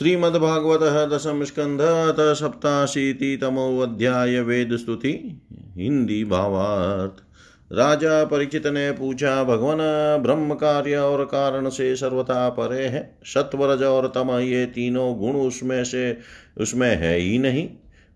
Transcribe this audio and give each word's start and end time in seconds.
श्रीमद्भागवत 0.00 0.80
दशम 1.12 1.44
स्कंध 1.44 1.80
अथ 1.80 2.34
सप्ताशीतितमो 2.34 3.78
अध्याय 3.78 4.40
वेद 4.40 4.76
स्तुति 4.76 5.42
हिंदी 5.76 6.24
भावार्थ 6.24 7.22
राजा 7.72 8.24
परिचित 8.24 8.66
ने 8.66 8.90
पूछा 8.92 9.44
भगवान 9.44 9.78
ब्रह्म 10.22 10.54
कार्य 10.54 10.96
और 10.96 11.24
कारण 11.24 11.68
से 11.68 11.96
सर्वथा 11.96 12.48
परे 12.48 12.86
है। 12.86 13.18
सत्वरज 13.24 13.82
और 13.82 14.08
तम 14.08 14.30
ये 14.30 14.66
तीनों 14.66 15.18
गुण 15.18 15.32
उसमें 15.32 15.84
से, 15.84 16.18
उसमें 16.58 16.96
है 16.96 17.16
ही 17.16 17.38
नहीं। 17.38 17.68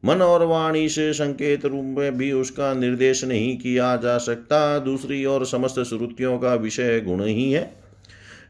मन 0.05 0.23
और 0.23 0.45
वाणी 0.45 0.89
से 0.89 1.13
संकेत 1.13 1.67
रूप 1.67 1.85
में 1.85 2.17
भी 2.17 2.33
उसका 2.33 2.75
निर्देश 2.75 3.25
नहीं 3.25 3.59
किया 3.59 3.97
जा 3.97 4.19
सकता। 4.19 4.79
दूसरी 4.79 5.25
और 5.25 5.47
समस्त 5.47 5.81
श्रुतियों 5.81 6.39
का 6.39 6.55
विषय 6.55 7.01
गुण 7.01 7.25
ही 7.25 7.53
है। 7.53 7.84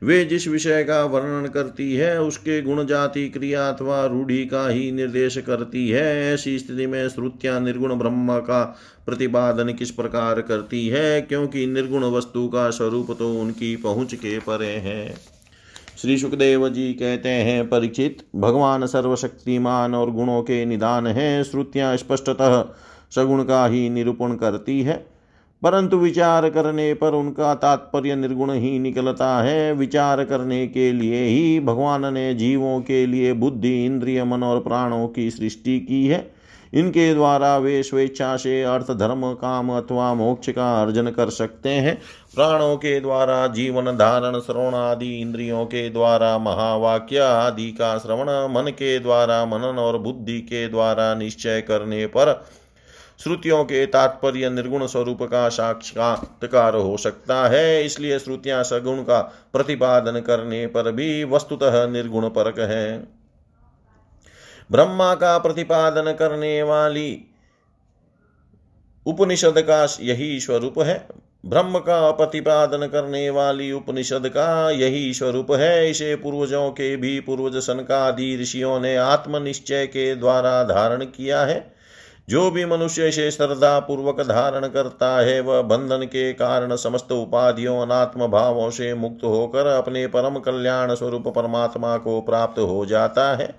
वे 0.02 0.24
जिस 0.24 0.48
विषय 0.48 0.84
का 0.84 1.04
वर्णन 1.04 1.48
करती 1.48 1.94
है, 1.94 2.22
उसके 2.22 2.62
गुण 2.62 2.86
जाति 2.86 3.28
क्रिया 3.28 3.68
अथवा 3.68 4.06
रूढ़ी 4.06 4.46
का 4.46 4.68
ही 4.68 4.92
निर्देश 4.92 5.38
करती 5.38 5.88
है। 5.88 6.34
ऐसी 6.34 6.58
स्थिति 6.58 6.86
में 6.86 7.08
श्रुतियाँ 7.08 7.60
निर्गुण 7.60 7.94
ब्रह्म 7.94 8.38
का 8.38 8.78
प्रतिपादन 9.06 9.72
किस 9.72 9.90
प्रकार 9.90 10.40
करती 10.40 10.88
है? 10.88 11.20
क्योंकि 11.20 11.66
निर्गुण 11.66 12.04
वस्तु 12.04 12.48
का 12.48 12.70
स्वरूप 12.70 13.16
तो 13.18 13.40
उनकी 13.40 13.76
पहुँच 13.76 14.14
के 14.14 14.38
परे 14.38 14.66
है। 14.66 15.14
श्री 15.98 16.18
सुखदेव 16.18 16.68
जी 16.68 16.92
कहते 16.92 17.28
हैं, 17.28 17.68
परिचित, 17.68 18.18
भगवान 18.36 18.86
सर्वशक्तिमान 18.86 19.94
और 19.94 20.10
गुणों 20.10 20.42
के 20.42 20.64
निदान 20.64 21.06
हैं। 21.06 21.42
श्रुतियाँ 21.42 21.96
स्पष्टतः 21.96 22.64
सगुण 23.14 23.44
का 23.44 23.66
ही 23.66 23.90
निरूपण 23.90 24.34
करती 24.34 24.82
है। 24.82 25.13
परंतु 25.62 25.96
विचार 25.96 26.48
करने 26.50 26.94
पर 26.94 27.12
उनका 27.12 27.54
तात्पर्य 27.54 28.16
निर्गुण 28.16 28.52
ही 28.52 28.78
निकलता 28.78 29.42
है। 29.42 29.72
विचार 29.72 30.24
करने 30.24 30.66
के 30.66 30.92
लिए 30.92 31.24
ही 31.24 31.60
भगवान 31.60 32.14
ने 32.14 32.34
जीवों 32.34 32.80
के 32.80 33.06
लिए 33.06 33.32
बुद्धि, 33.32 33.84
इंद्रिय, 33.86 34.24
मन 34.24 34.42
और 34.42 34.60
प्राणों 34.60 35.08
की 35.08 35.30
सृष्टि 35.30 35.80
की 35.80 36.06
है। 36.06 36.34
इनके 36.74 37.14
द्वारा 37.14 37.56
वे 37.58 37.82
स्वेच्छा 37.82 38.36
से 38.36 38.62
अर्थ, 38.62 38.90
धर्म, 38.90 39.32
काम 39.32 39.70
अथवा 39.72 40.14
मोक्ष 40.14 40.48
का 40.48 40.82
अर्जन 40.82 41.06
कर 41.06 41.30
सकते 41.30 41.68
हैं। 41.68 42.02
प्राणों 42.34 42.76
के 42.76 43.00
द्वारा 43.00 43.46
जीवन, 43.46 43.84
धारण, 43.84 44.40
श्रवण 44.40 44.74
आदि 44.74 45.20
इंद्रियों 45.20 45.64
के 45.66 45.90
द्वारा, 45.90 46.38
महावाक्य 46.38 47.18
आदि 47.18 47.70
का 47.70 47.98
श्रवण 47.98 48.26
मन 48.54 48.70
के 48.70 48.98
द्वारा, 48.98 49.46
मनन 49.46 49.78
और 49.78 49.98
बुद्धि 49.98 50.40
के 50.40 50.68
द्वारा 50.68 51.14
निश्चय 51.14 51.60
करने 51.60 52.06
पर 52.06 52.44
श्रुतियों 53.20 53.64
के 53.64 53.84
तात्पर्य 53.86 54.48
निर्गुण 54.50 54.86
स्वरूप 54.86 55.22
का 55.22 55.48
साक्षात्कार 55.48 56.76
हो 56.76 56.96
सकता 56.96 57.46
है, 57.48 57.84
इसलिए 57.84 58.18
श्रुतियाँ 58.18 58.62
सगुण 58.62 59.02
का 59.02 59.20
प्रतिपादन 59.52 60.20
करने 60.20 60.66
पर 60.66 60.90
भी 60.92 61.24
वस्तुतः 61.24 61.86
निर्गुण 61.86 62.28
परक 62.28 62.58
है। 62.60 62.98
ब्रह्मा 64.70 65.14
का 65.14 65.36
प्रतिपादन 65.38 66.12
करने 66.12 66.62
वाली 66.62 67.20
उपनिषद 69.06 69.60
का 69.60 69.84
यही 70.00 70.40
स्वरूप 70.40 70.78
है। 70.78 71.06
ब्रह्म 71.46 71.78
का 71.78 72.10
प्रतिपादन 72.10 72.86
करने 72.86 73.28
वाली 73.30 73.70
उपनिषद 73.72 74.28
का 74.28 74.70
यही 74.70 75.12
स्वरूप 75.14 75.50
है। 75.52 75.90
इसे 75.90 76.14
पूर्वजों 76.16 76.70
के 76.70 76.96
भी 76.96 77.18
पूर्वज 77.20 77.56
सनकादि 77.56 78.36
ऋषियों 78.36 78.78
ने 78.80 78.96
आत्मनिश्चय 78.96 79.86
के 79.86 80.14
द्वारा 80.14 80.62
धारण 80.64 81.04
किया 81.06 81.44
है। 81.44 81.73
जो 82.28 82.50
भी 82.50 82.64
मनुष्य 82.64 83.08
इसे 83.08 83.30
श्रद्धा 83.30 83.78
पूर्वक 83.78 84.20
धारण 84.20 84.68
करता 84.68 85.20
है, 85.20 85.40
वह 85.40 85.62
बंधन 85.62 85.96
के 85.96 86.32
कारण 86.32 86.76
समस्त 86.76 87.12
उपाधियों, 87.12 87.80
अनात्म 87.80 88.26
भावों 88.26 88.70
से 88.70 88.94
मुक्त 88.94 89.24
होकर 89.24 89.66
अपने 89.66 90.06
परम 90.06 90.38
कल्याण 90.38 90.94
स्वरूप 90.94 91.28
परमात्मा 91.28 91.96
को 91.96 92.20
प्राप्त 92.20 92.58
हो 92.58 92.86
जाता 92.86 93.36
है। 93.36 93.54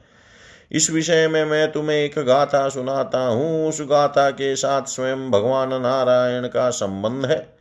इस 0.72 0.92
विषय 0.92 1.28
में 1.28 1.46
मैं 1.46 1.72
तुम्हें 1.72 1.98
एक 1.98 2.20
गाथा 2.20 2.70
सुनाता 2.70 3.20
हूँ। 3.20 3.70
उस 3.70 3.82
गाथा 3.82 4.30
के 4.30 4.56
साथ 4.56 4.82
स्वयं 4.82 5.32
भगवान 5.32 5.82
नारायण 5.82 6.48
का 6.48 6.70
संबंध 6.70 7.26
है। 7.26 7.58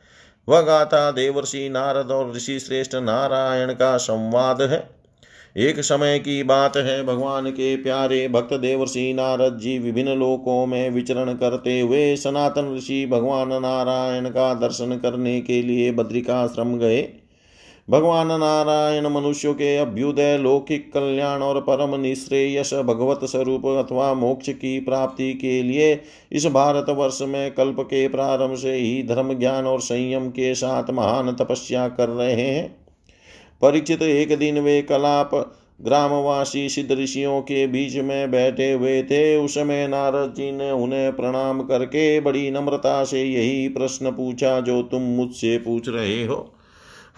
वह 0.48 0.60
गाथा 0.60 1.10
देवर्षि 1.10 1.68
नारद 1.68 2.10
और 2.10 2.32
ऋषि 2.32 2.60
श्रेष्ठ 2.60 2.94
नारायण 2.94 3.72
का 3.72 3.96
संवाद 3.96 4.62
है। 4.62 5.03
एक 5.56 5.80
समय 5.80 6.18
की 6.18 6.42
बात 6.42 6.76
है 6.76 7.04
भगवान 7.04 7.50
के 7.50 7.76
प्यारे 7.76 8.28
भक्त 8.28 8.48
देव 8.50 8.60
देवर्षि 8.60 9.12
नारद 9.12 9.58
जी 9.58 9.78
विभिन्न 9.78 10.08
लोकों 10.08 10.66
में 10.66 10.90
विचरण 10.90 11.34
करते 11.34 11.80
हुए 11.80 12.16
सनातन 12.16 12.76
ऋषि 12.76 13.06
भगवान 13.06 13.48
नारायण 13.48 14.28
का 14.28 14.54
दर्शन 14.54 14.98
करने 15.02 15.40
के 15.40 15.62
लिए 15.62 15.92
बद्रिकाश्रम 15.92 16.76
गए। 16.78 17.08
भगवान 17.90 18.26
नारायण 18.26 19.06
मनुष्यों 19.06 19.54
के 19.54 19.76
अभ्युदय, 19.76 20.38
लौकिक 20.38 20.92
कल्याण 20.92 21.42
और 21.42 21.60
परम 21.60 22.00
निश्रेयस 22.00 22.74
भगवत 22.74 23.20
स्वरूप 23.24 23.66
अथवा 23.66 24.14
मोक्ष 24.14 24.48
की 24.48 24.80
प्राप्ति 24.80 25.34
के 25.34 25.62
लिए 25.62 26.00
इस 26.32 26.46
भारतवर्ष 26.46 27.18
में 27.22 27.54
कल्प 27.54 27.76
के 27.80 28.08
प्रारंभ 28.08 28.56
से 28.56 28.74
ही 28.74 29.02
धर्म 29.02 29.38
ज्ञान 29.38 29.64
और 29.64 29.80
संयम 29.80 30.28
के 30.28 30.54
साथ 30.54 30.90
महान 30.90 31.32
तपस्या 31.32 31.88
कर 31.88 32.08
रहे 32.08 32.32
हैं। 32.32 32.83
परिचित 33.64 34.02
एक 34.02 34.38
दिन 34.38 34.58
वे 34.58 34.82
कलाप 34.82 35.30
ग्रामवासी 35.82 36.68
सिद्ध 36.68 36.92
ऋषियों 36.92 37.40
के 37.40 37.66
बीच 37.66 37.96
में 37.96 38.30
बैठे 38.30 38.72
हुए 38.72 39.02
थे। 39.02 39.36
उस 39.36 39.54
समय 39.54 39.86
नारद 39.88 40.34
जी 40.36 40.52
ने 40.52 40.70
उन्हें 40.70 41.12
प्रणाम 41.16 41.62
करके 41.62 42.20
बड़ी 42.20 42.50
नम्रता 42.50 43.04
से 43.04 43.22
यही 43.22 43.68
प्रश्न 43.68 44.10
पूछा, 44.10 44.60
जो 44.60 44.82
तुम 44.82 45.02
मुझसे 45.02 45.58
पूछ 45.58 45.88
रहे 45.88 46.24
हो। 46.24 46.54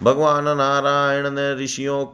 भगवान 0.03 0.43
नारायण 0.43 1.29
ने 1.29 1.63
ऋषियों 1.63 2.05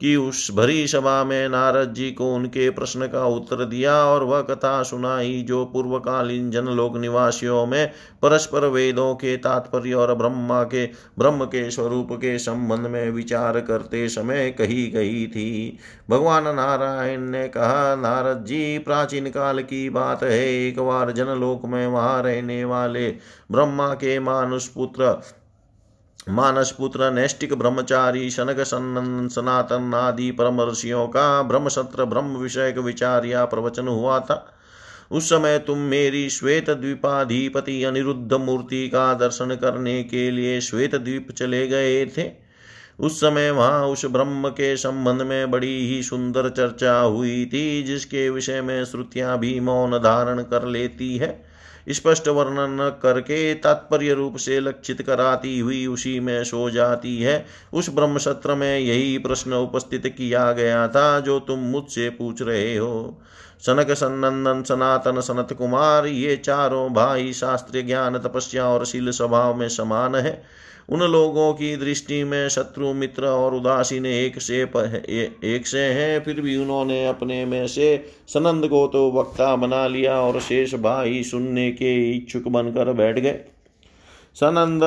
की 0.00 0.16
उस 0.16 0.50
भरी 0.54 0.86
सभा 0.88 1.24
में 1.24 1.48
नारद 1.48 1.94
जी 1.94 2.10
को 2.10 2.34
उनके 2.34 2.70
प्रश्न 2.70 3.06
का 3.06 3.24
उत्तर 3.26 3.64
दिया 3.64 3.94
और 4.04 4.24
वह 4.24 4.40
कथा 4.40 4.82
सुनाई 4.82 5.44
जो 5.48 5.64
पूर्वकालीन 5.64 6.50
जनलोक 6.50 6.96
निवासियों 6.96 7.66
में 7.66 7.90
परस्पर 8.22 8.66
वेदों 8.66 9.14
के 9.14 9.36
तात्पर्य 9.36 9.94
और 9.94 10.14
ब्रह्मा 10.14 10.62
के, 10.62 10.86
ब्रह्म 11.18 11.44
के 11.44 11.70
स्वरूप 11.70 12.12
के 12.12 12.38
संबंध 12.38 12.86
में 12.86 13.10
विचार 13.10 13.60
करते 13.60 14.08
समय 14.08 14.50
कही 14.50 14.86
गई 14.86 15.26
थी। 15.26 15.78
भगवान 16.10 16.44
नारायण 16.44 17.20
ने 17.20 17.48
कहा, 17.48 17.94
नारद 17.96 18.44
जी, 18.44 18.78
प्राचीन 18.78 19.30
काल 19.30 19.62
की 19.62 19.90
बात 19.90 20.22
है। 20.22 20.66
एक 20.66 20.80
बार 20.80 21.12
जनलोक 21.12 21.66
में 21.66 21.86
वहाँ 21.86 22.22
रहने 22.22 22.64
वाले 22.64 23.08
ब्रह्मा 23.52 23.94
के 23.94 24.18
मानुष 24.20 24.66
पुत्र 24.66 25.20
मानस 26.28 26.70
पुत्र 26.70 27.10
नैष्टिक 27.10 27.54
ब्रह्मचारी, 27.54 28.30
शनक 28.30 28.60
सन्न, 28.60 29.28
सनातन 29.28 29.94
आदि 29.94 30.30
परम 30.30 30.60
ऋषियों 30.60 31.06
का 31.06 31.42
ब्रह्म 31.42 31.68
सत्र 31.68 32.04
ब्रह्म 32.04 32.36
विषय 32.36 32.74
विचार 32.78 33.24
या 33.24 33.44
प्रवचन 33.44 33.88
हुआ 33.88 34.20
था। 34.20 34.56
उस 35.12 35.28
समय 35.28 35.58
तुम 35.58 35.78
मेरी 35.78 36.30
श्वेत 36.30 36.70
द्वीपाधिपति 36.70 37.84
अनिरुद्ध 37.84 38.32
मूर्ति 38.32 38.88
का 38.88 39.14
दर्शन 39.14 39.54
करने 39.54 40.02
के 40.02 40.30
लिए 40.30 40.60
श्वेत 40.60 40.94
द्वीप 40.94 41.30
चले 41.30 41.68
गए 41.68 42.06
थे। 42.06 42.30
उस 43.00 43.20
समय 43.20 43.50
वहाँ 43.50 43.86
उस 43.86 44.04
ब्रह्म 44.06 44.48
के 44.48 44.76
संबंध 44.76 45.22
में 45.22 45.50
बड़ी 45.50 45.88
ही 45.88 46.02
सुंदर 46.02 46.48
चर्चा 46.48 47.00
हुई 47.00 47.46
थी, 47.46 47.82
जिसके 47.82 48.30
विषय 48.30 48.62
में 48.62 48.84
श्रुतियाँ 48.84 49.38
भी 49.38 49.60
मौन 49.60 49.98
धारण 49.98 50.42
कर 50.42 50.64
लेती 50.64 51.16
है। 51.16 51.49
स्पष्ट 51.88 52.28
वर्णन 52.28 53.00
करके 53.02 53.54
तात्पर्य 53.54 54.12
रूप 54.14 54.36
से 54.36 54.60
लक्षित 54.60 55.02
कराती 55.02 55.58
हुई 55.58 55.86
उसी 55.86 56.20
में 56.20 56.44
सो 56.44 56.70
जाती 56.70 57.22
है। 57.22 57.46
उस 57.72 57.90
ब्रह्म 57.90 58.18
सत्र 58.18 58.54
में 58.54 58.78
यही 58.78 59.18
प्रश्न 59.18 59.52
उपस्थित 59.52 60.06
किया 60.06 60.52
गया 60.52 60.88
था, 60.88 61.20
जो 61.20 61.40
तुम 61.40 61.58
मुझसे 61.58 62.10
पूछ 62.10 62.42
रहे 62.42 62.76
हो। 62.76 63.22
सनक 63.60 63.90
सन्नंदन, 63.90 64.62
सनातन 64.62 65.20
सनत 65.20 65.52
कुमार, 65.52 66.06
ये 66.06 66.36
चारों 66.36 66.92
भाई 66.92 67.32
शास्त्रीय 67.32 67.82
ज्ञान 67.82 68.18
तपस्या 68.18 68.66
और 68.66 68.86
शील 68.86 69.10
स्वभाव 69.10 69.54
में 69.54 69.68
समान 69.68 70.14
है। 70.14 70.42
उन 70.90 71.02
लोगों 71.02 71.52
की 71.52 71.76
दृष्टि 71.76 72.22
में 72.24 72.48
शत्रु, 72.48 72.92
मित्र 72.92 73.26
और 73.26 73.54
उदासीन 73.54 74.06
एक 74.06 74.40
से 74.40 74.62
एक 74.62 75.66
से 75.66 75.78
हैं, 75.78 76.22
फिर 76.24 76.40
भी 76.40 76.56
उन्होंने 76.56 77.06
अपने 77.06 77.44
में 77.44 77.66
से 77.66 77.96
सनंद 78.28 78.66
को 78.68 78.86
तो 78.86 79.10
वक्ता 79.12 79.54
बना 79.56 79.86
लिया 79.86 80.20
और 80.20 80.40
शेष 80.40 80.74
भाई 80.74 81.22
सुनने 81.22 81.70
के 81.72 82.16
इच्छुक 82.16 82.48
बनकर 82.48 82.92
बैठ 82.92 83.18
गए। 83.18 83.38
सनंद 84.36 84.84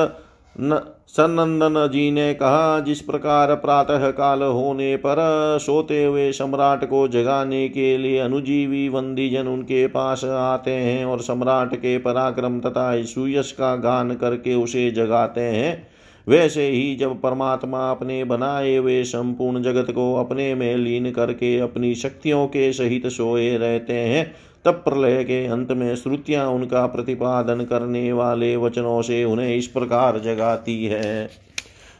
न, 0.56 0.80
सनंदन 1.08 1.88
जी 1.92 2.10
ने 2.10 2.32
कहा, 2.34 2.80
जिस 2.80 3.00
प्रकार 3.00 3.54
प्रातः 3.54 4.10
काल 4.10 4.42
होने 4.42 4.94
पर 4.96 5.16
सोते 5.60 6.02
हुए 6.04 6.30
सम्राट 6.32 6.84
को 6.84 7.06
जगाने 7.08 7.68
के 7.68 7.96
लिए 7.98 8.18
अनुजीवी 8.18 8.88
वंदीजन 8.88 9.48
उनके 9.48 9.86
पास 9.86 10.24
आते 10.24 10.70
हैं 10.70 11.04
और 11.04 11.20
सम्राट 11.20 11.74
के 11.76 11.96
पराक्रम 11.98 12.60
तथा 12.60 13.02
सुयश 13.04 13.52
का 13.52 13.74
गान 13.76 14.14
करके 14.14 14.54
उसे 14.54 14.90
जगाते 14.90 15.40
हैं 15.40 15.93
वैसे 16.28 16.68
ही 16.68 16.96
जब 16.96 17.20
परमात्मा 17.20 17.90
अपने 17.90 18.24
बनाए 18.24 18.76
हुए 18.76 19.04
संपूर्ण 19.04 19.62
जगत 19.62 19.90
को 19.90 20.14
अपने 20.14 20.54
में 20.54 20.76
लीन 20.76 21.10
करके 21.10 21.58
अपनी 21.58 21.94
शक्तियों 21.94 22.46
के 22.46 22.72
सहित 22.72 23.06
सोए 23.06 23.58
रहते 23.58 23.92
हैं, 23.92 24.34
तब 24.64 24.72
प्रलय 24.72 25.24
के 25.24 25.46
अंत 25.46 25.72
में 25.72 25.96
श्रुतियाँ 25.96 26.48
उनका 26.48 26.86
प्रतिपादन 26.86 27.64
करने 27.64 28.12
वाले 28.12 28.56
वचनों 28.56 29.02
से 29.02 29.24
उन्हें 29.24 29.56
इस 29.56 29.66
प्रकार 29.66 30.18
जगाती 30.18 30.86
है। 30.86 31.28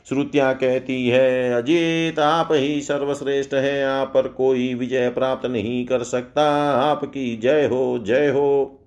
श्रुतियाँ 0.08 0.54
कहती 0.54 1.08
है, 1.08 1.52
अजीत, 1.52 2.18
आप 2.18 2.48
ही 2.52 2.80
सर्वश्रेष्ठ 2.80 3.54
है, 3.54 3.84
आप 3.84 4.08
पर 4.14 4.28
कोई 4.28 4.74
विजय 4.74 5.08
प्राप्त 5.08 5.46
नहीं 5.46 5.86
कर 5.86 6.02
सकता। 6.02 6.70
आपकी 6.70 7.36
जय 7.36 7.66
हो 7.66 7.98
जय 8.06 8.28
हो। 8.28 8.80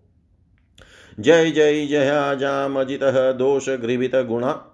जय 1.20 1.52
जय, 1.52 1.86
जया 1.86 2.34
जाम, 2.34 2.80
अजित 2.80 3.00
दोष 3.38 3.70
गृभित 3.70 4.16
गुणा। 4.16 4.67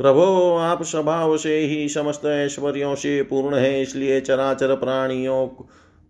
प्रभो, 0.00 0.56
आप 0.56 0.82
स्वभाव 0.82 1.36
से 1.36 1.58
ही 1.58 1.88
समस्त 1.88 2.26
ऐश्वर्यों 2.26 2.94
से 2.94 3.22
पूर्ण 3.22 3.56
है, 3.56 3.82
इसलिए 3.82 4.20
चराचर 4.20 4.74
प्राणियों 4.74 5.46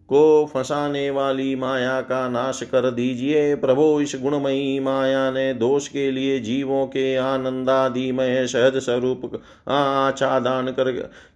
को 0.08 0.50
फंसाने 0.54 1.10
वाली 1.10 1.56
माया 1.56 2.00
का 2.00 2.28
नाश 2.28 2.62
कर 2.62 2.90
दीजिए। 2.90 3.54
प्रभो, 3.54 4.00
इस 4.00 4.16
गुणमयी 4.22 4.80
माया 4.80 5.30
ने 5.30 5.54
दोष 5.54 5.88
के 5.88 6.10
लिए 6.10 6.38
जीवों 6.40 6.86
के 6.86 7.16
आनंदादिमय 7.16 8.46
सहज 8.46 8.76
स्वरूप 8.76 9.42
आच्छादान 9.68 10.68
कर 10.68 10.90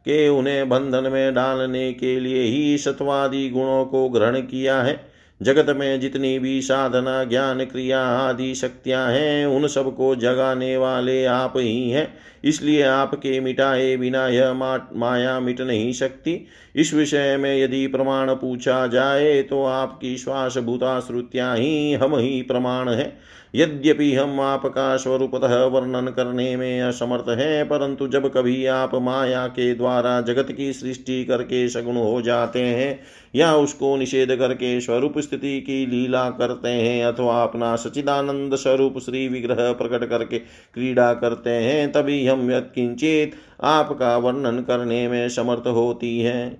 के 0.04 0.28
उन्हें 0.28 0.68
बंधन 0.68 1.10
में 1.12 1.34
डालने 1.34 1.92
के 1.92 2.20
लिए 2.20 2.42
ही 2.42 2.78
सत्वादि 2.78 3.48
गुणों 3.50 3.84
को 3.84 4.08
ग्रहण 4.08 4.40
किया 4.40 4.82
है। 4.82 5.14
जगत 5.42 5.76
में 5.76 6.00
जितनी 6.00 6.38
भी 6.38 6.62
साधना, 6.62 7.24
ज्ञान, 7.24 7.64
क्रिया 7.64 8.00
आदि 8.00 8.54
शक्तियाँ 8.54 9.10
हैं, 9.12 9.46
उन 9.46 9.66
सबको 9.66 10.16
जगाने 10.16 10.76
वाले 10.76 11.24
आप 11.24 11.52
ही 11.56 11.90
हैं। 11.90 12.14
इसलिए 12.44 12.82
आपके 12.82 13.38
मिटाए 13.40 13.96
बिना 13.96 14.26
यह 14.28 14.52
माया 14.52 15.38
मिट 15.40 15.60
नहीं 15.60 15.92
सकती। 15.92 16.40
इस 16.76 16.94
विषय 16.94 17.36
में 17.36 17.56
यदि 17.58 17.86
प्रमाण 17.86 18.34
पूछा 18.34 18.86
जाए 18.86 19.42
तो 19.42 19.64
आपकी 19.64 20.16
श्वास 20.16 20.58
भूता 20.58 20.98
श्रुतियाँ 21.00 21.56
ही 21.56 21.92
हम 21.92 22.16
ही 22.16 22.40
प्रमाण 22.42 22.88
है। 22.88 23.12
यद्यपि 23.54 24.14
हम 24.14 24.40
आपका 24.40 24.96
स्वरूपतः 24.96 25.54
वर्णन 25.64 26.06
करने 26.06 26.54
में 26.56 26.80
असमर्थ 26.82 27.28
हैं, 27.30 27.68
परंतु 27.68 28.06
जब 28.08 28.26
कभी 28.28 28.64
आप 28.66 28.94
माया 28.94 29.46
के 29.48 29.74
द्वारा 29.74 30.20
जगत 30.20 30.50
की 30.52 30.72
सृष्टि 30.72 31.24
करके 31.24 31.68
सगुण 31.68 31.96
हो 31.96 32.20
जाते 32.22 32.60
हैं, 32.60 32.98
या 33.34 33.54
उसको 33.56 33.96
निषेध 33.96 34.34
करके 34.36 34.80
स्वरूप 34.80 35.18
स्थिति 35.18 35.60
की 35.60 35.84
लीला 35.86 36.28
करते 36.30 36.68
हैं, 36.68 37.04
अथवा 37.04 37.42
अपना 37.42 37.74
सचिदानंद 37.76 38.54
स्वरूप 38.54 38.98
श्री 38.98 39.26
विग्रह 39.28 39.72
प्रकट 39.72 40.08
करके 40.08 40.38
क्रीड़ा 40.38 41.12
करते 41.14 41.50
हैं, 41.50 41.92
तभी 41.92 42.26
हम 42.26 42.33
यत्किंचित 42.42 43.32
आपका 43.64 44.16
वर्णन 44.16 44.60
करने 44.60 45.08
में 45.08 45.28
समर्थ 45.28 45.66
होती 45.66 46.18
है 46.20 46.58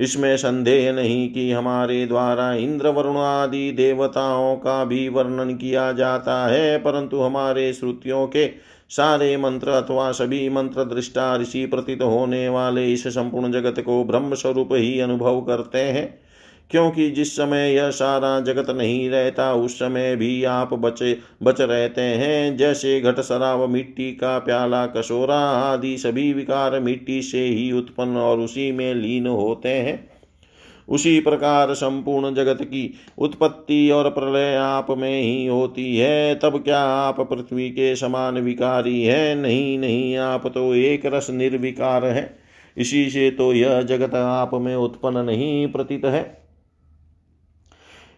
इसमें 0.00 0.36
संदेह 0.36 0.92
नहीं 0.92 1.32
कि 1.32 1.52
हमारे 1.52 2.06
द्वारा 2.06 2.52
इंद्र 2.52 2.88
वरुण 2.88 3.16
आदि 3.16 3.72
देवताओं 3.72 4.56
का 4.56 4.84
भी 4.84 5.08
वर्णन 5.08 5.54
किया 5.56 5.92
जाता 5.92 6.46
है 6.46 6.78
परंतु 6.78 7.20
हमारे 7.20 7.72
श्रुतियों 7.72 8.26
के 8.26 8.50
सारे 8.90 9.36
मंत्र 9.36 9.70
अथवा 9.70 10.12
सभी 10.12 10.48
मंत्र 10.48 10.84
दृष्टा 10.84 11.36
ऋषि 11.36 11.66
प्रतीत 11.66 12.02
होने 12.02 12.48
वाले 12.48 12.92
इस 12.92 13.06
संपूर्ण 13.08 13.52
जगत 13.52 13.80
को 13.80 14.04
ब्रह्म 14.04 14.34
स्वरूप 14.34 14.72
ही 14.72 15.00
अनुभव 15.00 15.40
करते 15.40 15.78
हैं 15.78 16.29
क्योंकि 16.70 17.10
जिस 17.10 17.32
समय 17.32 17.74
यह 17.74 17.90
सारा 17.90 18.40
जगत 18.40 18.70
नहीं 18.70 19.10
रहता, 19.10 19.54
उस 19.54 19.74
समय 19.74 20.16
भी 20.16 20.44
आप 20.44 20.74
बचे, 20.74 21.18
बच 21.42 21.60
रहते 21.60 22.00
हैं। 22.00 22.56
जैसे 22.56 23.00
घट 23.00 23.20
शराब 23.20 23.70
मिट्टी 23.70 24.12
का 24.12 24.38
प्याला, 24.38 24.86
कशोरा 24.86 25.38
आदि 25.38 25.98
सभी 25.98 26.32
विकार 26.32 26.80
मिट्टी 26.80 27.22
से 27.22 27.44
ही 27.44 27.72
उत्पन्न 27.72 28.16
और 28.16 28.40
उसी 28.40 28.72
में 28.72 28.94
लीन 28.94 29.26
होते 29.26 29.68
हैं। 29.68 30.10
उसी 30.88 31.20
प्रकार 31.20 31.74
संपूर्ण 31.74 32.34
जगत 32.34 32.62
की 32.62 32.94
उत्पत्ति 33.18 33.90
और 33.90 34.10
प्रलय 34.10 34.56
आप 34.56 34.86
में 34.90 35.22
ही 35.22 35.46
होती 35.46 35.96
है। 35.96 36.34
तब 36.34 36.62
क्या 36.64 36.80
आप 36.80 37.20
पृथ्वी 37.20 37.70
के 37.70 37.96
समान 37.96 38.38
विकारी 38.38 39.02
हैं? 39.02 39.36
नहीं 39.36 39.78
नहीं, 39.78 40.16
आप 40.16 40.46
तो 40.46 40.74
एक 40.74 41.06
रस 41.06 41.30
निर्विकार 41.30 42.04
हैं। 42.04 42.36
इसी 42.76 43.10
से 43.10 43.30
तो 43.30 43.52
यह 43.52 43.82
जगत 43.82 44.14
आप 44.14 44.50
में 44.54 44.76
उत्पन्न 44.76 45.18
नहीं, 45.18 45.68
प्रतीत 45.68 46.04
है। 46.04 46.39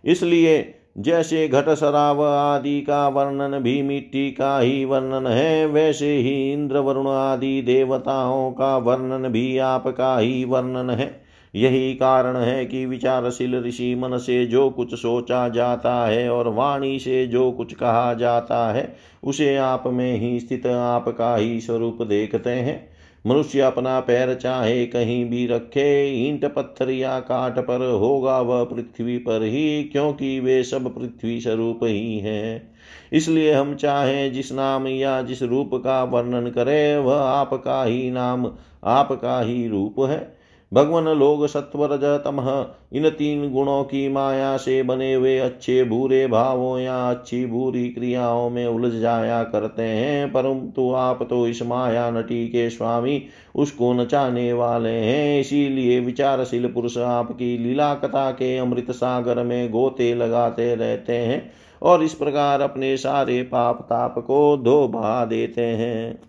इसलिए 0.04 0.74
जैसे 0.98 1.48
घट 1.48 1.68
शराब 1.68 2.20
आदि 2.20 2.80
का 2.80 3.08
वर्णन 3.08 3.58
भी 3.58 3.82
मिट्टी 3.82 4.30
का 4.30 4.58
ही 4.58 4.84
वर्णन 4.84 5.26
है, 5.26 5.66
वैसे 5.66 6.16
ही 6.16 6.52
इंद्र 6.52 6.78
वरुण 6.78 7.06
आदि 7.06 7.62
देवताओं 7.62 8.52
का 8.52 8.76
वर्णन 8.76 9.28
भी 9.28 9.58
आपका 9.58 10.18
ही 10.18 10.44
वर्णन 10.44 10.90
है। 10.90 11.22
यही 11.54 11.94
कारण 11.94 12.36
है 12.36 12.66
कि 12.66 12.86
विचारशील 12.86 13.64
ऋषि 13.64 13.94
मन 13.94 14.16
से 14.18 14.46
जो 14.46 14.70
कुछ 14.70 14.94
सोचा 14.94 15.48
जाता 15.48 16.06
है 16.06 16.30
और 16.30 16.48
वाणी 16.48 16.98
से 16.98 17.26
जो 17.26 17.52
कुछ 17.52 17.74
कहा 17.74 18.14
जाता 18.14 18.72
है, 18.72 18.96
उसे 19.24 19.56
आप 19.56 19.84
में 19.86 20.18
ही 20.18 20.40
स्थित 20.40 20.66
आपका 20.66 21.36
ही 21.36 21.60
स्वरूप 21.60 22.02
देखते 22.02 22.50
हैं। 22.50 22.91
मनुष्य 23.26 23.60
अपना 23.60 24.00
पैर 24.00 24.34
चाहे 24.34 24.86
कहीं 24.86 25.24
भी 25.24 25.46
रखे, 25.46 26.10
ईंट 26.28 26.44
पत्थर 26.44 26.90
या 26.90 27.20
काट 27.20 27.58
पर 27.58 27.90
होगा 27.90 28.40
वह 28.40 28.64
पृथ्वी 28.64 29.18
पर 29.18 29.42
ही, 29.42 29.84
क्योंकि 29.84 30.40
वे 30.40 30.62
सब 30.64 30.98
पृथ्वी 30.98 31.40
स्वरूप 31.40 31.80
ही 31.82 32.18
हैं। 32.18 32.74
इसलिए 33.12 33.52
हम 33.52 33.74
चाहे 33.74 34.30
जिस 34.30 34.52
नाम 34.52 34.86
या 34.86 35.22
जिस 35.22 35.42
रूप 35.42 35.70
का 35.74 36.04
वर्णन 36.04 36.50
करें, 36.50 36.96
वह 36.96 37.20
आपका 37.20 37.84
ही 37.84 38.10
नाम, 38.10 38.52
आपका 38.84 39.40
ही 39.40 39.68
रूप 39.68 40.00
है। 40.00 40.41
भगवान 40.72 41.04
लोग 41.04 41.46
सत्व 41.46 41.84
रज 41.84 42.04
तमह 42.04 42.66
इन 42.92 43.08
तीन 43.10 43.52
गुणों 43.52 43.84
की 43.84 44.08
माया 44.08 44.56
से 44.56 44.82
बने 44.82 45.14
हुए 45.14 45.38
अच्छे 45.38 45.84
बुरे 45.84 46.26
भावों 46.26 46.78
या 46.78 47.10
अच्छी 47.10 47.46
बुरी 47.46 47.88
क्रियाओं 47.88 48.50
में 48.50 48.66
उलझ 48.66 48.92
जाया 48.92 49.42
करते 49.42 49.82
हैं। 49.82 50.32
परंतु 50.32 50.92
आप 50.92 51.22
तो 51.30 51.48
इस 51.48 51.62
माया 51.62 52.10
नटी 52.10 52.48
के 52.48 52.70
स्वामी, 52.70 53.22
उसको 53.54 53.92
नचाने 53.92 54.52
वाले 54.52 54.90
हैं। 54.90 55.40
इसीलिए 55.40 56.00
विचारशील 56.00 56.66
पुरुष 56.66 56.98
आपकी 56.98 57.56
लीला 57.58 57.94
कथा 57.94 58.30
के 58.30 58.56
अमृत 58.58 58.90
सागर 58.90 59.42
में 59.42 59.70
गोते 59.70 60.14
लगाते 60.14 60.74
रहते 60.74 61.16
हैं 61.16 61.50
और 61.82 62.02
इस 62.02 62.14
प्रकार 62.14 62.60
अपने 62.60 62.96
सारे 62.96 63.42
पाप 63.42 63.80
ताप 63.80 64.18
को 64.18 64.56
धो 64.56 64.88
बहा 64.88 65.24
देते 65.24 65.64
हैं। 65.64 66.20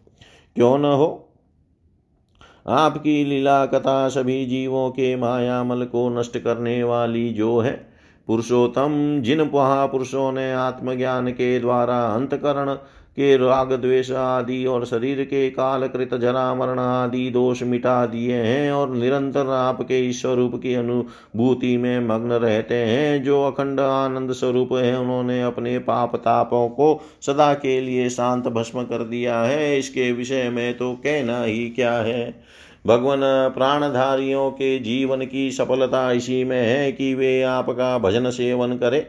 क्यों 0.55 0.77
न 0.77 0.85
हो 0.85 1.29
आपकी 2.67 3.25
लीला 3.25 3.65
कथा 3.65 4.09
सभी 4.09 4.45
जीवों 4.45 4.89
के 4.89 5.15
मायामल 5.15 5.83
को 5.83 6.19
नष्ट 6.19 6.37
करने 6.37 6.83
वाली 6.83 7.29
जो 7.29 7.59
है, 7.59 7.87
पुरुषोत्तम, 8.27 9.19
जिन 9.21 9.41
महापुरुषों 9.41 10.31
ने 10.31 10.53
आत्मज्ञान 10.53 11.27
के 11.27 11.59
द्वारा 11.59 12.05
अंतकरण 12.05 12.73
के 13.15 13.37
राग 13.37 13.73
द्वेष 13.73 14.11
आदि 14.11 14.65
और 14.65 14.85
शरीर 14.85 15.23
के 15.23 15.49
कालकृत 15.49 16.13
जरा 16.13 16.55
मरण 16.55 16.79
आदि 16.79 17.29
दोष 17.29 17.63
मिटा 17.63 18.05
दिए 18.05 18.35
हैं 18.35 18.71
और 18.71 18.95
निरंतर 18.95 19.47
आपके 19.47 20.13
स्वरूप 20.13 20.55
की 20.55 20.73
अनुभूति 20.73 21.77
में 21.77 22.07
मग्न 22.07 22.31
रहते 22.31 22.75
हैं, 22.75 23.23
जो 23.23 23.43
अखंड 23.43 23.79
आनंद 23.79 24.31
स्वरूप 24.31 24.69
है, 24.73 24.99
उन्होंने 24.99 25.41
अपने 25.41 25.79
पाप 25.79 26.15
तापों 26.15 26.69
को 26.69 27.01
सदा 27.21 27.53
के 27.53 27.81
लिए 27.81 28.09
शांत 28.09 28.47
भस्म 28.47 28.83
कर 28.83 29.03
दिया 29.03 29.41
है। 29.41 29.79
इसके 29.79 30.11
विषय 30.11 30.49
में 30.49 30.77
तो 30.77 30.93
कहना 30.93 31.43
ही 31.43 31.69
क्या 31.69 31.93
है? 31.93 32.42
भगवान 32.85 33.21
प्राणधारियों 33.55 34.49
के 34.51 34.77
जीवन 34.79 35.25
की 35.25 35.49
सफलता 35.51 36.11
इसी 36.11 36.43
में 36.43 36.61
है 36.61 36.91
कि 36.91 37.13
वे 37.15 37.41
आपका 37.43 37.97
भजन 37.97 38.29
सेवन 38.29 38.77
करें, 38.77 39.05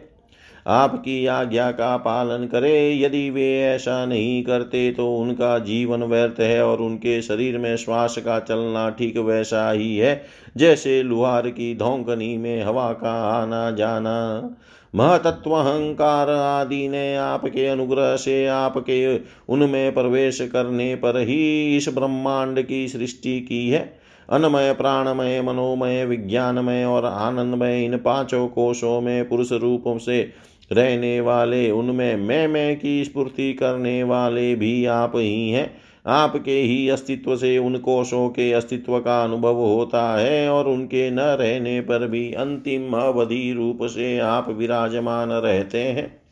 आपकी 0.67 1.25
आज्ञा 1.27 1.71
का 1.71 1.97
पालन 1.97 2.47
करे। 2.47 2.99
यदि 2.99 3.29
वे 3.31 3.49
ऐसा 3.63 4.05
नहीं 4.07 4.43
करते 4.43 4.91
तो 4.93 5.09
उनका 5.17 5.59
जीवन 5.59 6.03
व्यर्थ 6.03 6.41
है 6.41 6.63
और 6.65 6.79
उनके 6.79 7.21
शरीर 7.23 7.59
में 7.59 7.77
श्वास 7.77 8.19
का 8.19 8.39
चलना 8.41 8.89
ठीक 8.91 9.17
वैसा 9.19 9.71
ही 9.71 9.97
है, 9.97 10.21
जैसे 10.57 11.03
लुहार 11.03 11.49
की 11.49 11.75
धोंकनी 11.75 12.37
में 12.39 12.63
हवा 12.65 12.93
का 12.93 13.13
आना 13.33 13.71
जाना। 13.71 14.57
महतत्व 14.95 15.51
अहंकार 15.51 16.31
आदि 16.31 16.89
ने 16.89 17.17
आपके 17.17 17.67
अनुग्रह 17.67 18.17
से 18.17 18.47
आपके 18.47 19.21
उनमें 19.49 19.95
प्रवेश 19.95 20.41
करने 20.41 20.95
पर 20.95 21.21
ही 21.21 21.77
इस 21.77 21.89
ब्रह्मांड 21.89 22.63
की 22.63 22.89
सृष्टि 22.89 23.41
की 23.41 23.71
है। 23.71 23.99
अनमय, 24.31 24.73
प्राणमय, 24.73 25.43
मनोमय, 25.43 26.05
विज्ञानमय 26.05 26.85
और 26.85 27.05
आनंदमय 27.05 27.85
इन 27.85 27.97
पाँचों 27.97 28.49
कोशों 28.49 29.01
में 29.01 29.29
पुरुष 29.29 29.53
रूपों 29.53 29.99
से 29.99 30.31
रहने 30.73 31.21
वाले, 31.21 31.71
उनमें 31.71 32.17
मैं 32.17 32.49
मैं 32.49 32.81
की 32.81 33.05
स्फूर्ति 33.05 33.53
करने 33.53 34.03
वाले 34.03 34.55
भी 34.55 34.87
आप 34.87 35.13
ही 35.17 35.51
हैं। 35.51 35.84
आपके 36.07 36.53
ही 36.53 36.89
अस्तित्व 36.89 37.37
से 37.37 37.57
उन 37.59 37.79
कोशों 37.79 38.29
के 38.29 38.53
अस्तित्व 38.53 38.99
का 38.99 39.23
अनुभव 39.25 39.57
होता 39.57 40.03
है 40.19 40.49
और 40.49 40.69
उनके 40.69 41.11
न 41.11 41.21
रहने 41.21 41.81
पर 41.81 42.07
भी 42.09 42.33
अंतिम 42.33 42.93
अवधि 42.93 43.53
रूप 43.53 43.79
से 43.83 44.19
आप 44.19 44.49
विराजमान 44.49 45.33
रहते 45.33 45.79
हैं। 45.79 46.23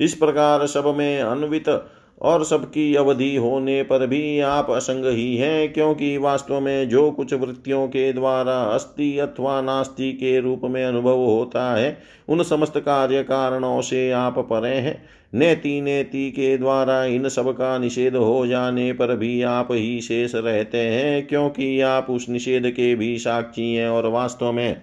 इस 0.00 0.14
प्रकार 0.14 0.66
सब 0.66 0.94
में 0.96 1.20
अन्वित 1.20 1.68
और 2.22 2.44
सबकी 2.44 2.94
अवधि 2.94 3.36
होने 3.36 3.82
पर 3.82 4.06
भी 4.06 4.40
आप 4.40 4.70
असंग 4.70 5.06
ही 5.06 5.36
हैं, 5.36 5.72
क्योंकि 5.72 6.16
वास्तव 6.18 6.60
में 6.60 6.88
जो 6.88 7.10
कुछ 7.10 7.34
वृत्तियों 7.34 7.86
के 7.88 8.12
द्वारा 8.12 8.60
अस्थि 8.64 9.18
अथवा 9.18 9.60
नास्ति 9.60 10.12
के 10.12 10.40
रूप 10.40 10.60
में 10.64 10.84
अनुभव 10.84 11.18
होता 11.18 11.74
है, 11.74 11.98
उन 12.28 12.42
समस्त 12.42 12.78
कार्य 12.78 13.22
कारणों 13.22 13.80
से 13.80 14.10
आप 14.10 14.38
परे 14.38 14.74
हैं। 14.74 15.02
नेति 15.32 15.80
नेति 15.80 16.30
के 16.30 16.56
द्वारा 16.58 17.04
इन 17.04 17.28
सब 17.28 17.50
का 17.52 17.76
निषेध 17.78 18.16
हो 18.16 18.46
जाने 18.46 18.92
पर 18.92 19.16
भी 19.16 19.42
आप 19.42 19.68
ही 19.70 20.00
शेष 20.00 20.34
रहते 20.34 20.78
हैं, 20.78 21.26
क्योंकि 21.26 21.80
आप 21.80 22.10
उस 22.10 22.28
निषेध 22.28 22.70
के 22.70 22.94
भी 22.94 23.18
साक्षी 23.18 23.74
हैं 23.74 23.88
और 23.88 24.06
वास्तव 24.06 24.52
में 24.52 24.82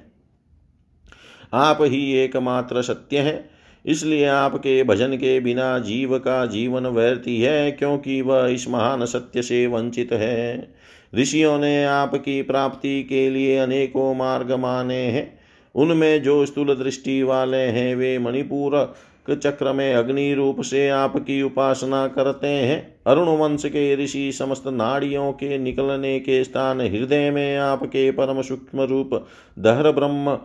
आप 1.54 1.78
ही 1.82 2.12
एकमात्र 2.14 2.82
सत्य 2.82 3.18
हैं। 3.18 3.50
इसलिए 3.86 4.26
आपके 4.26 4.84
भजन 4.84 5.16
के 5.16 5.40
बिना 5.40 5.78
जीव 5.80 6.18
का 6.20 6.46
जीवन 6.46 6.88
व्यर्थी 6.88 7.40
है 7.42 7.72
क्योंकि 7.72 8.22
वह 8.22 8.48
इस 8.48 8.68
महान 8.70 9.06
सत्य 9.06 9.42
से 9.42 9.66
वंचित 9.68 10.14
है। 10.14 10.74
ऋषियों 11.16 11.58
ने 11.60 11.84
आपकी 11.86 12.42
प्राप्ति 12.42 13.04
के 13.04 13.30
लिए 13.30 13.58
अनेकों 13.58 14.14
मार्ग 14.16 14.52
माने 14.52 14.96
हैं। 14.96 15.40
उनमें 15.76 16.22
जो 16.24 16.46
स्थूल 16.46 16.76
दृष्टि 16.76 17.22
वाले 17.24 17.58
हैं, 17.58 17.96
वे 17.96 18.18
मणिपुर 18.20 18.96
चक्र 19.36 19.74
में 19.74 19.94
अग्नि 19.94 20.34
रूप 20.34 20.62
से 20.62 20.90
आपकी 20.90 21.42
उपासना 21.42 22.08
करते 22.08 22.48
हैं। 22.48 22.96
अरुण 23.08 23.28
वंश 23.28 23.66
के 23.66 23.96
ऋषि 23.96 24.32
समस्त 24.32 24.68
नाड़ियों 24.68 25.32
के 25.32 25.58
निकलने 25.58 26.20
के 26.20 26.44
स्थान 26.44 26.82
हृदय 26.82 27.32
में 27.32 27.58
आपके 27.58 28.12
परम 28.12 28.42
सूक्ष्म 28.42 28.82
रूप 28.82 29.26
दहर 29.60 29.92
ब्रह्म 29.92 30.36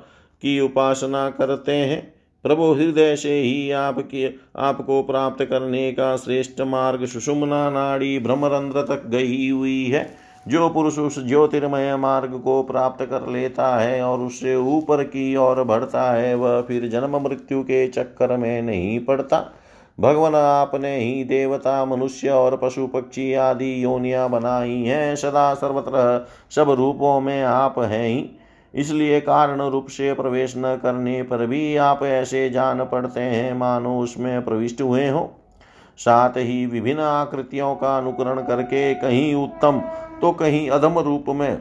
की 0.42 0.60
उपासना 0.60 1.30
करते 1.30 1.72
हैं। 1.72 2.14
प्रभु 2.42 2.72
हृदय 2.72 3.16
से 3.16 3.40
ही 3.40 3.70
आपके, 3.70 4.30
आपको 4.56 5.02
प्राप्त 5.02 5.44
करने 5.44 5.92
का 5.92 6.16
श्रेष्ठ 6.16 6.60
मार्ग 6.60 7.06
सुषुम्ना 7.06 7.70
नाड़ी 7.70 8.18
भ्रमरंध्र 8.18 8.82
तक 8.82 9.06
गई 9.06 9.48
हुई 9.48 9.84
है। 9.84 10.23
जो 10.48 10.68
पुरुष 10.68 10.98
उस 10.98 11.26
ज्योतिर्मय 11.26 11.96
मार्ग 11.96 12.40
को 12.44 12.62
प्राप्त 12.62 13.04
कर 13.04 13.28
लेता 13.28 13.76
है 13.76 14.02
और 14.02 14.18
उससे 14.18 14.56
ऊपर 14.56 15.02
की 15.04 15.36
ओर 15.36 15.64
बढ़ता 15.64 16.12
है, 16.12 16.34
वह 16.34 16.60
फिर 16.60 16.88
जन्म 16.88 17.16
मृत्यु 17.16 17.62
के 17.62 17.88
चक्कर 17.88 18.36
में 18.36 18.62
नहीं 18.62 19.00
पड़ता। 19.00 19.52
भगवान 20.00 20.34
आपने 20.34 20.96
ही 20.96 21.24
देवता, 21.24 21.84
मनुष्य 21.84 22.28
और 22.28 22.56
पशु 22.56 22.86
पक्षी 22.86 23.34
आदि 23.34 23.84
योनिया 23.84 24.28
बनाई 24.28 24.82
हैं, 24.82 25.16
सदा 25.16 25.54
सर्वत्र 25.54 26.26
सब 26.50 26.70
रूपों 26.70 27.20
में 27.20 27.42
आप 27.42 27.78
हैं 27.78 28.08
ही। 28.08 28.30
इसलिए 28.74 29.20
कारण 29.20 29.60
रूप 29.60 29.86
से 29.86 30.12
प्रवेश 30.14 30.54
न 30.56 30.80
करने 30.82 31.22
पर 31.22 31.46
भी 31.46 31.76
आप 31.76 32.02
ऐसे 32.02 32.50
जान 32.50 32.84
पड़ते 32.84 33.20
हैं, 33.20 33.54
मानो 33.54 33.98
उसमें 33.98 34.44
प्रविष्ट 34.44 34.82
हुए 34.82 35.08
हो। 35.08 35.40
साथ 35.98 36.36
ही 36.38 36.64
विभिन्न 36.66 37.00
आकृतियों 37.00 37.74
का 37.74 37.96
अनुकरण 37.98 38.40
करके 38.42 38.94
कहीं 38.94 39.34
उत्तम 39.34 39.80
तो 40.20 40.32
कहीं 40.32 40.68
अधम 40.70 40.98
रूप 40.98 41.24
में 41.28 41.58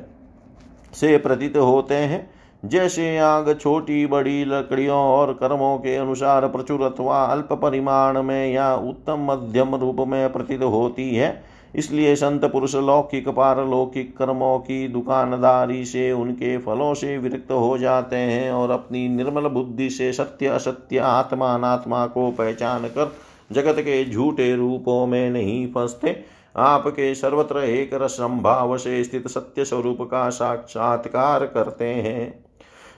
से 0.94 1.18
प्रतीत 1.18 1.58
होते 1.58 1.96
हैं। 1.96 2.30
जैसे 2.64 3.18
आग 3.18 3.54
छोटी 3.62 4.06
बड़ी 4.06 4.44
लकड़ियों 4.46 4.98
और 4.98 5.34
कर्मों 5.34 5.78
के 5.78 5.96
अनुसार 5.96 6.48
प्रचुर 6.48 6.82
अथवा 6.82 7.24
अल्प 7.24 7.54
परिमाण 7.54 8.22
में 8.24 8.52
या 8.54 8.76
उत्तम 8.76 9.26
मध्यम 9.32 9.76
रूप 9.76 10.00
में 10.00 10.32
प्रतीत 10.34 10.64
होती 10.64 11.16
है। 11.16 11.44
इसलिए 11.76 12.16
संत 12.16 12.46
पुरुष 12.46 12.76
लौकिक, 12.76 13.28
पारलौकिक 13.30 14.16
कर्मों 14.18 14.58
की 14.60 14.88
दुकानदारी 14.88 15.84
से 15.86 16.12
उनके 16.12 16.58
फलों 16.58 16.94
से 16.94 17.18
विरक्त 17.18 17.52
हो 17.52 17.78
जाते 17.78 18.16
हैं 18.16 18.52
और 18.52 18.72
अपनी 18.72 19.08
निर्मल 19.08 19.48
बुद्धि 19.50 19.90
से 19.90 20.12
सत्य, 20.14 20.48
असत्य 20.48 20.98
आत्मा, 21.00 21.54
अनात्मा 21.54 22.06
को 22.08 22.30
पहचान 22.32 22.88
कर 22.88 23.16
जगत 23.52 23.76
के 23.80 24.06
झूठे 24.06 24.56
रूपों 24.56 25.08
में 25.08 25.30
नहीं 25.30 25.68
फंसते। 25.68 26.24
आपके 26.58 27.16
सर्वत्र 27.16 27.58
एक 27.58 27.90
संभाव 27.94 28.78
से 28.78 29.04
स्थित 29.04 29.28
सत्य 29.28 29.66
स्वरूप 29.66 29.98
का 30.02 30.30
साक्षात्कार 30.30 31.46
करते 31.46 31.86
हैं। 31.86 32.46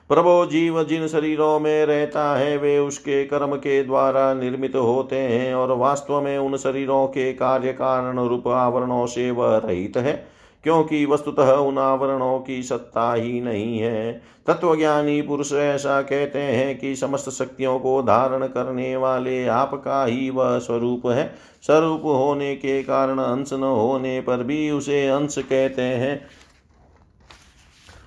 प्रभो 0.10 0.46
जीव 0.46 0.84
जिन 0.84 1.08
शरीरों 1.08 1.60
में 1.60 1.86
रहता 1.86 2.38
है, 2.38 2.58
वे 2.58 2.80
उसके 2.80 3.24
कर्म 3.26 3.56
के 3.56 3.84
द्वारा 3.84 4.34
निर्मित 4.34 4.76
होते 4.76 5.16
हैं 5.16 5.56
और 5.56 5.72
वास्तव 5.72 6.22
में 6.22 6.38
उन 6.38 6.58
शरीरों 6.58 7.08
के 7.08 7.34
कार्य 7.34 7.74
कारण 7.74 8.20
रूप 8.20 8.48
आवरणों 8.48 9.06
से 9.06 9.32
वह 9.32 9.58
रहित 9.58 9.98
है। 9.98 10.35
क्योंकि 10.66 11.06
वस्तुतः 11.06 11.52
उन 11.52 11.78
आवरणों 11.78 12.40
की 12.40 12.64
सत्ता 12.64 13.14
ही 13.14 13.42
नहीं 13.42 13.80
है। 13.80 14.22
तत्वज्ञानी 14.48 15.22
पुरुष 15.22 15.54
ऐसा 15.54 16.02
कहते 16.02 16.40
हैं 16.40 16.80
कि 16.80 16.96
समस्त 16.96 17.30
शक्तियों 17.30 17.80
को 17.80 18.02
धारण 18.02 18.48
करने 18.48 18.96
वाले 18.96 19.48
आपका 19.48 20.06
ही 20.06 20.30
वह 20.30 20.60
स्वरूप 20.60 21.08
है। 21.08 21.36
स्वरूप 21.62 22.02
होने 22.06 22.56
के 22.56 22.84
कारण 22.84 23.18
अंश 23.18 23.54
न 23.54 23.64
होने 23.64 24.22
पर 24.22 24.44
भी 24.44 24.72
उसे 24.72 25.08
अंश 25.08 25.36
कहते 25.38 25.82
हैं। 25.82 26.28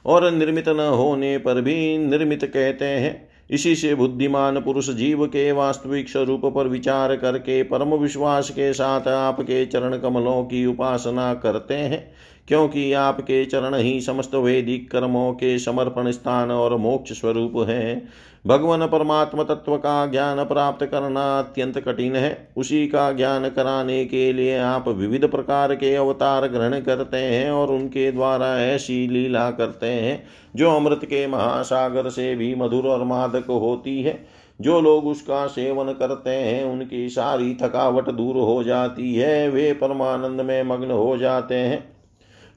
और 0.06 0.30
निर्मित 0.30 0.68
न 0.68 0.80
होने 0.80 1.38
पर 1.38 1.60
भी 1.60 1.98
निर्मित 1.98 2.44
कहते 2.44 2.84
हैं। 2.84 3.28
इसी 3.50 3.76
से 3.76 3.94
बुद्धिमान 3.94 4.60
पुरुष 4.60 4.90
जीव 4.90 5.26
के 5.26 5.52
वास्तविक 5.52 6.08
स्वरूप 6.08 6.46
पर 6.46 6.68
विचार 6.68 7.16
करके 7.16 7.62
परम 7.62 7.94
विश्वास 7.94 8.50
के 8.50 8.72
साथ 8.72 9.08
आपके 9.08 9.66
चरण 9.66 9.98
कमलों 9.98 10.44
की 10.44 10.66
उपासना 10.66 11.34
करते 11.34 11.74
हैं। 11.74 12.12
क्योंकि 12.48 12.92
आपके 12.92 13.44
चरण 13.44 13.74
ही 13.74 14.00
समस्त 14.00 14.34
वैदिक 14.34 14.90
कर्मों 14.90 15.32
के 15.32 15.58
समर्पण 15.58 16.10
स्थान 16.10 16.50
और 16.50 16.76
मोक्ष 16.76 17.12
स्वरूप 17.12 17.52
हैं। 17.68 18.08
भगवान 18.46 18.86
परमात्मा 18.86 19.42
तत्व 19.42 19.76
का 19.76 20.06
ज्ञान 20.06 20.44
प्राप्त 20.44 20.86
करना 20.86 21.38
अत्यंत 21.38 21.78
कठिन 21.78 22.16
है। 22.16 22.48
उसी 22.56 22.88
का 22.88 23.12
ज्ञान 23.12 23.48
कराने 23.48 24.04
के 24.04 24.32
लिए 24.32 24.58
आप 24.58 24.88
विविध 24.88 25.28
प्रकार 25.28 25.74
के 25.74 25.94
अवतार 25.94 26.46
ग्रहण 26.46 26.80
करते 26.80 27.16
हैं 27.16 27.50
और 27.50 27.68
उनके 27.68 28.12
द्वारा 28.12 28.60
ऐसी 28.60 29.08
लीला 29.08 29.50
करते 29.50 29.86
हैं, 29.86 30.24
जो 30.56 30.70
अमृत 30.70 31.00
के 31.04 31.26
महासागर 31.26 32.08
से 32.08 32.34
भी 32.34 32.54
मधुर 32.54 32.86
और 32.86 33.04
मादक 33.04 33.46
होती 33.48 34.02
है। 34.02 34.26
जो 34.60 34.80
लोग 34.80 35.06
उसका 35.06 35.46
सेवन 35.46 35.92
करते 35.92 36.30
हैं, 36.30 36.64
उनकी 36.64 37.08
सारी 37.08 37.54
थकावट 37.62 38.10
दूर 38.10 38.36
हो 38.36 38.64
जाती 38.64 39.14
है। 39.14 39.48
वे 39.48 39.72
परमानंद 39.72 40.40
में 40.40 40.62
मग्न 40.62 40.90
हो 40.90 41.16
जाते 41.16 41.54
हैं। 41.54 41.97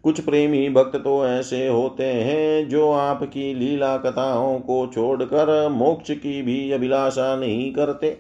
कुछ 0.03 0.19
प्रेमी 0.19 0.69
भक्त 0.69 0.95
तो 0.95 1.27
ऐसे 1.27 1.67
होते 1.67 2.03
हैं 2.03 2.69
जो 2.69 2.91
आपकी 2.91 3.53
लीला 3.53 3.97
कथाओं 3.97 4.59
को 4.59 4.87
छोड़कर 4.87 5.69
मोक्ष 5.69 6.11
की 6.11 6.41
भी 6.41 6.71
अभिलाषा 6.71 7.35
नहीं 7.35 7.73
करते। 7.73 8.17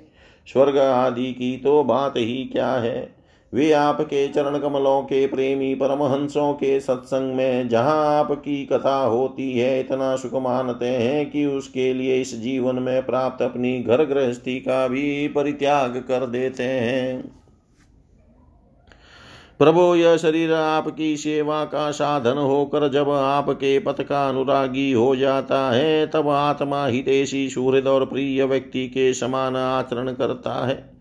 स्वर्ग 0.47 0.77
आदि 0.77 1.31
की 1.31 1.57
तो 1.57 1.83
बात 1.83 2.17
ही 2.17 2.43
क्या 2.45 2.71
है? 2.73 3.21
वे 3.53 3.71
आपके 3.71 4.27
चरण 4.27 4.57
कमलों 4.57 5.01
के 5.01 5.27
प्रेमी 5.27 5.75
परमहंसों 5.75 6.53
के 6.53 6.79
सत्संग 6.79 7.33
में 7.35 7.69
जहाँ 7.69 8.19
आपकी 8.19 8.65
कथा 8.65 8.95
होती 8.95 9.51
है, 9.59 9.79
इतना 9.79 10.15
सुख 10.15 10.33
मानते 10.33 10.85
हैं 10.85 11.29
कि 11.31 11.45
उसके 11.45 11.93
लिए 11.93 12.21
इस 12.21 12.35
जीवन 12.41 12.75
में 12.75 13.05
प्राप्त 13.05 13.41
अपनी 13.41 13.79
घर 13.79 14.03
गृहस्थी 14.03 14.59
का 14.59 14.87
भी 14.87 15.27
परित्याग 15.27 15.97
कर 15.97 16.25
देते 16.25 16.63
हैं। 16.63 17.40
प्रभु, 19.61 19.95
यह 19.95 20.17
शरीर 20.17 20.53
आपकी 20.53 21.17
सेवा 21.17 21.65
का 21.65 21.91
साधन 21.91 22.37
होकर 22.37 22.89
जब 22.89 23.09
आपके 23.09 23.79
पथ 23.79 24.01
का 24.01 24.29
अनुरागी 24.29 24.91
हो 24.91 25.15
जाता 25.15 25.71
है, 25.71 26.07
तब 26.07 26.29
आत्मा 26.29 26.85
हितेशी 26.85 27.49
सुहृद 27.49 27.87
और 27.87 28.05
प्रिय 28.05 28.45
व्यक्ति 28.45 28.87
के 28.87 29.13
समान 29.13 29.55
आचरण 29.55 30.13
करता 30.13 30.67
है। 30.67 30.93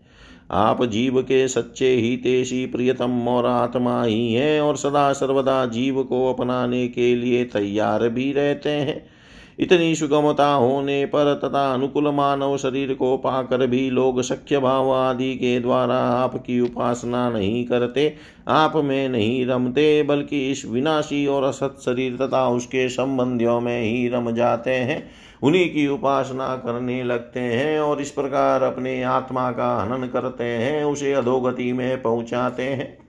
आप 0.51 0.85
जीव 0.85 1.21
के 1.21 1.47
सच्चे 1.47 1.95
हितेशी 1.95 2.65
प्रियतम 2.65 3.27
और 3.27 3.45
आत्मा 3.45 4.03
ही 4.03 4.33
हैं 4.33 4.61
और 4.61 4.77
सदा 4.77 5.13
सर्वदा 5.13 5.65
जीव 5.65 6.03
को 6.03 6.33
अपनाने 6.33 6.87
के 6.87 7.15
लिए 7.15 7.45
तैयार 7.45 8.09
भी 8.09 8.33
रहते 8.33 8.69
हैं। 8.69 9.20
इतनी 9.59 9.95
सुगमता 9.95 10.53
होने 10.53 11.05
पर 11.05 11.33
तथा 11.43 11.73
अनुकूल 11.73 12.07
मानव 12.07 12.57
शरीर 12.57 12.93
को 12.93 13.17
पाकर 13.17 13.67
भी 13.67 13.89
लोग 13.89 14.21
सख्य 14.21 14.59
भाव 14.59 14.91
आदि 14.91 15.35
के 15.35 15.59
द्वारा 15.59 15.95
आपकी 15.95 16.59
उपासना 16.59 17.29
नहीं 17.29 17.65
करते, 17.65 18.15
आप 18.47 18.75
में 18.75 19.09
नहीं 19.09 19.45
रमते, 19.45 20.03
बल्कि 20.03 20.51
इस 20.51 20.65
विनाशी 20.65 21.25
और 21.27 21.43
असत 21.43 21.75
शरीर 21.85 22.17
तथा 22.17 22.47
उसके 22.49 22.89
संबंधियों 22.89 23.59
में 23.61 23.81
ही 23.81 24.07
रम 24.07 24.31
जाते 24.31 24.71
हैं, 24.71 25.09
उन्हीं 25.43 25.69
की 25.69 25.87
उपासना 25.87 26.55
करने 26.55 27.03
लगते 27.03 27.39
हैं 27.39 27.79
और 27.79 28.01
इस 28.01 28.11
प्रकार 28.11 28.63
अपने 28.63 29.03
आत्मा 29.03 29.51
का 29.51 29.75
हनन 29.81 30.07
करते 30.07 30.43
हैं, 30.43 30.83
उसे 30.83 31.13
अधोगति 31.13 31.73
में 31.73 32.01
पहुंचाते 32.01 32.63
हैं। 32.63 33.00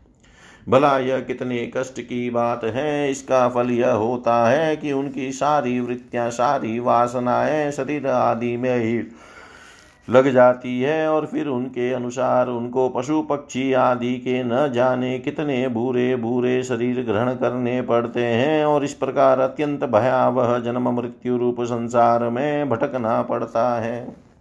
भला 0.67 0.99
यह 0.99 1.21
कितने 1.21 1.71
कष्ट 1.77 2.01
की 2.01 2.29
बात 2.31 2.65
है, 2.65 3.11
इसका 3.11 3.49
फल 3.49 3.71
यह 3.71 3.91
होता 3.91 4.35
है 4.49 4.77
कि 4.77 4.93
उनकी 4.93 5.31
सारी 5.33 5.79
वृत्तियाँ, 5.81 6.31
सारी 6.31 6.79
वासनाएँ 6.79 7.71
शरीर 7.71 8.07
आदि 8.07 8.57
में 8.57 8.77
ही 8.79 9.03
लग 10.09 10.29
जाती 10.31 10.81
है 10.81 11.09
और 11.09 11.27
फिर 11.27 11.47
उनके 11.47 11.93
अनुसार 11.93 12.49
उनको 12.49 12.89
पशु 12.89 13.21
पक्षी 13.23 13.73
आदि 13.73 14.15
के 14.19 14.43
न 14.45 14.71
जाने 14.73 15.19
कितने 15.19 15.69
बुरे 15.69 16.15
बुरे 16.17 16.63
शरीर 16.63 17.03
ग्रहण 17.03 17.35
करने 17.35 17.81
पड़ते 17.83 18.25
हैं 18.25 18.65
और 18.65 18.85
इस 18.85 18.95
प्रकार 18.95 19.41
अत्यंत 19.41 19.85
भयावह 19.85 20.59
जन्म 20.59 20.89
मृत्यु 20.91 21.37
रूप 21.37 21.61
संसार 21.61 22.29
में 22.29 22.69
भटकना 22.69 23.21
पड़ता 23.23 23.81
है। 23.81 24.32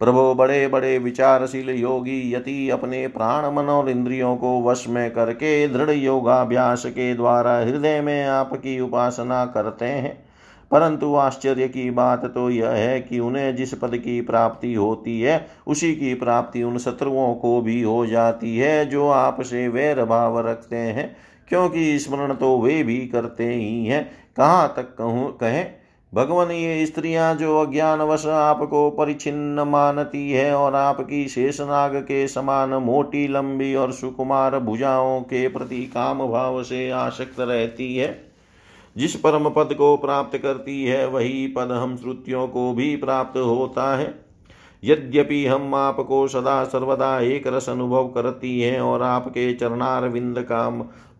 प्रभु 0.00 0.34
बड़े 0.34 0.68
बड़े 0.68 0.98
विचारशील 0.98 1.70
योगी 1.70 2.34
यति 2.34 2.70
अपने 2.70 3.08
प्राण 3.08 3.52
मन 3.52 3.64
और 3.64 3.90
इंद्रियों 3.90 4.36
को 4.36 4.62
वश 4.62 4.88
में 4.88 5.10
करके 5.10 5.68
दृढ़ 5.68 5.90
योगाभ्यास 5.90 6.86
के 6.86 7.14
द्वारा 7.14 7.58
हृदय 7.58 8.00
में 8.00 8.26
आपकी 8.26 8.80
उपासना 8.80 9.46
करते 9.46 9.84
हैं। 9.84 10.28
परंतु 10.70 11.14
आश्चर्य 11.14 11.68
की 11.68 11.90
बात 11.90 12.24
तो 12.24 12.50
यह 12.50 12.68
है 12.68 13.00
कि 13.00 13.18
उन्हें 13.18 13.56
जिस 13.56 13.74
पद 13.74 13.96
की 13.96 14.20
प्राप्ति 14.20 14.74
होती 14.74 15.20
है, 15.20 15.46
उसी 15.66 15.94
की 15.94 16.14
प्राप्ति 16.14 16.62
उन 16.62 16.78
शत्रुओं 16.78 17.34
को 17.34 17.60
भी 17.60 17.82
हो 17.82 18.06
जाती 18.06 18.58
है 18.58 18.86
जो 18.86 19.08
आपसे 19.08 19.68
वैर 19.68 20.04
भाव 20.04 20.48
रखते 20.48 20.76
हैं, 20.76 21.16
क्योंकि 21.48 21.98
स्मरण 21.98 22.34
तो 22.34 22.60
वे 22.60 22.82
भी 22.82 23.06
करते 23.06 23.54
ही 23.54 23.86
हैं। 23.86 24.10
कहाँ 24.36 24.74
तक 24.76 24.96
कहूँ, 24.98 25.38
कहें? 25.38 25.77
भगवान, 26.14 26.50
ये 26.50 26.86
स्त्रियाँ 26.86 27.34
जो 27.34 27.58
अज्ञानवश 27.58 28.26
आपको 28.26 28.90
परिचिन्न 28.90 29.60
मानती 29.60 30.32
है 30.32 30.54
और 30.54 30.74
आपकी 30.74 31.28
शेषनाग 31.28 31.96
के 31.96 32.28
समान 32.28 32.70
मोटी, 32.70 33.28
लंबी 33.28 33.74
और 33.74 33.92
सुकुमार 33.92 34.58
भुजाओं 34.58 35.20
के 35.20 35.48
प्रति 35.48 35.84
काम 35.84 36.26
भाव 36.28 36.62
से 36.62 36.90
आसक्त 36.90 37.40
रहती 37.40 37.96
है, 37.96 38.32
जिस 38.96 39.16
परम 39.16 39.50
पद 39.50 39.74
को 39.74 39.96
प्राप्त 39.96 40.38
करती 40.38 40.84
है, 40.84 41.06
वही 41.08 41.46
पद 41.46 41.72
हम 41.72 41.96
श्रुतियों 41.96 42.48
को 42.48 42.72
भी 42.72 42.96
प्राप्त 42.96 43.38
होता 43.38 43.96
है। 43.96 44.14
यद्यपि 44.84 45.46
हम 45.46 45.74
आपको 45.74 46.28
सदा 46.28 46.64
सर्वदा 46.64 47.20
एक 47.20 47.46
रस 47.46 47.68
अनुभव 47.68 48.08
करती 48.08 48.60
हैं 48.60 48.80
और 48.80 49.02
आपके 49.02 49.54
चरणार 49.54 50.08
विंद 50.08 50.38
का 50.38 50.68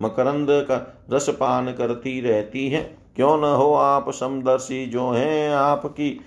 मकरंद 0.02 0.49
का 0.50 1.04
रसपान 1.12 1.73
करती 1.73 2.21
रहती 2.21 2.68
है 2.68 2.98
क्यों 3.19 3.39
न 3.39 3.45
हो 3.45 3.75
आप 3.75 4.11
समदर्शी 4.11 4.87
जो 4.87 5.11
हैं 5.11 5.51
आपकी 5.51 6.21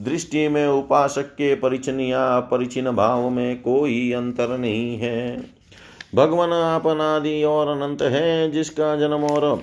दृष्टि 0.00 0.48
में 0.48 0.66
उपासक 0.66 1.22
के 1.22 1.54
परिचन 1.54 2.00
या 2.00 2.40
परिचिन 2.40 2.90
भाव 2.90 3.30
में 3.30 3.62
कोई 3.62 4.12
अंतर 4.12 4.58
नहीं 4.58 4.98
है। 4.98 5.44
भगवान 6.14 6.52
आप 6.52 6.86
अनादि 6.86 7.44
और 7.44 7.68
अनंत 7.68 8.02
है 8.02 8.50
जिसका 8.50 8.96
जन्म 8.96 9.24
और 9.24 9.62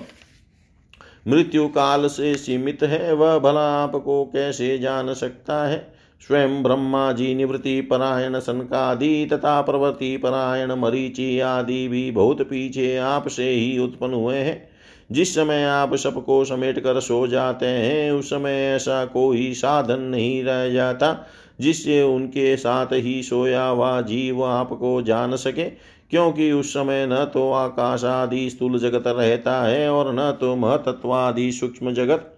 मृत्यु 1.28 1.68
काल 1.68 2.06
से 2.06 2.34
सीमित 2.34 2.82
है, 2.82 3.12
वह 3.12 3.38
भला 3.38 3.82
आपको 3.84 4.24
कैसे 4.24 4.78
जान 4.78 5.14
सकता 5.14 5.68
है? 5.68 5.94
स्वयं 6.26 6.62
ब्रह्मा 6.62 7.12
जी, 7.12 7.34
निवृत्ति 7.34 7.80
परायण, 7.80 8.38
सनकादि 8.38 9.28
तथा 9.32 9.60
प्रवृत्ति 9.60 10.16
परायण, 10.16 10.72
मरीचि 10.72 11.40
आदि 11.40 11.88
भी 11.88 12.10
बहुत 12.10 12.42
पीछे 12.42 12.96
आपसे 12.96 13.50
ही 13.50 13.78
उत्पन्न 13.78 14.14
हुए 14.14 14.36
हैं। 14.36 14.69
जिस 15.12 15.34
समय 15.34 15.64
आप 15.64 15.94
सबको 15.94 16.44
समेट 16.44 16.78
कर 16.78 17.00
सो 17.00 17.26
जाते 17.26 17.66
हैं, 17.66 18.12
उस 18.12 18.30
समय 18.30 18.52
ऐसा 18.52 19.04
कोई 19.04 19.52
साधन 19.54 20.00
नहीं 20.00 20.44
रह 20.44 20.68
जाता 20.70 21.26
जिससे 21.60 22.02
उनके 22.02 22.56
साथ 22.56 22.86
ही 22.92 23.22
सोया 23.22 23.64
हुआ 23.64 24.00
जीव 24.00 24.44
आपको 24.44 25.02
जान 25.02 25.36
सके। 25.36 25.64
क्योंकि 26.10 26.52
उस 26.52 26.70
समय 26.70 27.06
न 27.06 27.30
तो 27.34 27.52
आकाश 27.52 28.04
आदि 28.04 28.50
स्थूल 28.50 28.78
जगत 28.78 29.04
रहता 29.06 29.62
है 29.62 29.90
और 29.90 30.14
न 30.14 30.38
तो 30.40 30.56
महतत्वादि 30.56 31.52
सूक्ष्म 31.52 31.92
जगत। 31.92 32.36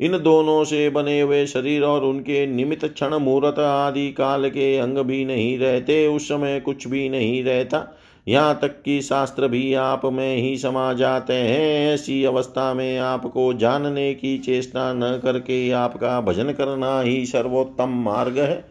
इन 0.00 0.12
दोनों 0.12 0.64
से 0.64 0.90
बने 0.90 1.20
हुए 1.20 1.46
शरीर 1.46 1.82
और 1.82 2.04
उनके 2.04 2.46
निमित्त 2.46 2.84
क्षण, 2.84 3.14
मुहूर्त 3.14 3.58
आदि 3.58 4.12
काल 4.12 4.48
के 4.48 4.76
अंग 4.76 4.98
भी 4.98 5.24
नहीं 5.24 5.58
रहते, 5.58 6.06
उस 6.06 6.24
समय 6.24 6.60
कुछ 6.60 6.88
भी 6.88 7.08
नहीं 7.08 7.44
रहता। 7.44 7.98
यहाँ 8.26 8.58
तक 8.62 8.82
कि 8.82 9.00
शास्त्र 9.02 9.48
भी 9.48 9.74
आप 9.74 10.04
में 10.04 10.36
ही 10.36 10.56
समा 10.56 10.92
जाते 10.92 11.32
हैं। 11.32 11.94
ऐसी 11.94 12.24
अवस्था 12.24 12.74
में 12.74 12.98
आपको 12.98 13.52
जानने 13.54 14.14
की 14.14 14.38
चेष्टा 14.38 14.92
न 14.92 15.20
करके 15.22 15.70
आपका 15.70 16.20
भजन 16.20 16.52
करना 16.52 17.00
ही 17.00 17.26
सर्वोत्तम 17.26 17.88
मार्ग 17.88 18.38
है। 18.38 18.64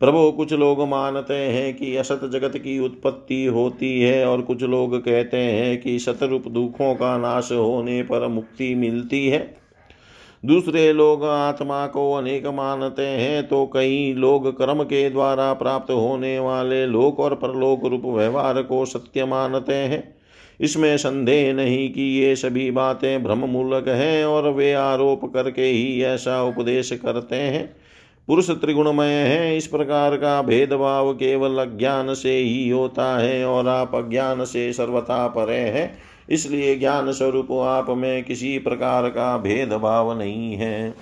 प्रभु, 0.00 0.30
कुछ 0.30 0.52
लोग 0.52 0.82
मानते 0.88 1.34
हैं 1.34 1.74
कि 1.76 1.96
असत 1.96 2.20
जगत 2.24 2.56
की 2.56 2.78
उत्पत्ति 2.78 3.44
होती 3.44 4.00
है 4.00 4.26
और 4.26 4.42
कुछ 4.42 4.62
लोग 4.62 4.96
कहते 4.96 5.36
हैं 5.36 5.80
कि 5.80 5.98
सतरूप 5.98 6.48
दुखों 6.48 6.94
का 6.94 7.16
नाश 7.18 7.52
होने 7.52 8.02
पर 8.02 8.26
मुक्ति 8.28 8.74
मिलती 8.74 9.28
है। 9.28 9.67
दूसरे 10.42 10.92
लोग 10.92 11.24
आत्मा 11.24 11.86
को 11.86 12.12
अनेक 12.12 12.46
मानते 12.46 13.02
हैं 13.02 13.48
तो 13.48 13.64
कई 13.66 14.12
लोग 14.14 14.56
कर्म 14.58 14.82
के 14.82 15.08
द्वारा 15.10 15.52
प्राप्त 15.52 15.90
होने 15.90 16.38
वाले 16.38 16.86
लोक 16.86 17.20
और 17.20 17.34
परलोक 17.34 17.84
रूप 17.84 18.02
व्यवहार 18.06 18.62
को 18.62 18.84
सत्य 18.84 19.24
मानते 19.24 19.74
हैं। 19.74 20.02
इसमें 20.60 20.96
संदेह 20.96 21.52
नहीं 21.54 21.92
कि 21.92 22.02
ये 22.02 22.36
सभी 22.36 22.70
बातें 22.70 23.22
भ्रम 23.24 23.38
मूलक 23.38 23.88
हैं 23.88 24.24
और 24.24 24.48
वे 24.48 24.72
आरोप 24.72 25.24
करके 25.24 25.62
ही 25.62 26.02
ऐसा 26.02 26.42
उपदेश 26.42 26.92
करते 26.92 27.36
हैं। 27.36 27.76
पुरुष 28.28 28.50
त्रिगुणमय 28.50 29.06
है, 29.06 29.56
इस 29.56 29.66
प्रकार 29.66 30.16
का 30.16 30.40
भेदभाव 30.42 31.12
केवल 31.12 31.58
अज्ञान 31.58 32.14
से 32.14 32.36
ही 32.36 32.68
होता 32.68 33.16
है 33.18 33.44
और 33.44 33.68
आप 33.68 33.94
अज्ञान 33.94 34.44
से 34.44 34.72
सर्वथा 34.72 35.26
परे 35.28 35.58
हैं। 35.58 35.92
इसलिए 36.28 36.74
ज्ञान 36.76 37.12
स्वरूप 37.12 37.52
आप 37.52 37.90
में 37.90 38.24
किसी 38.24 38.58
प्रकार 38.58 39.08
का 39.08 39.36
भेदभाव 39.38 40.18
नहीं 40.18 40.54
है। 40.54 40.94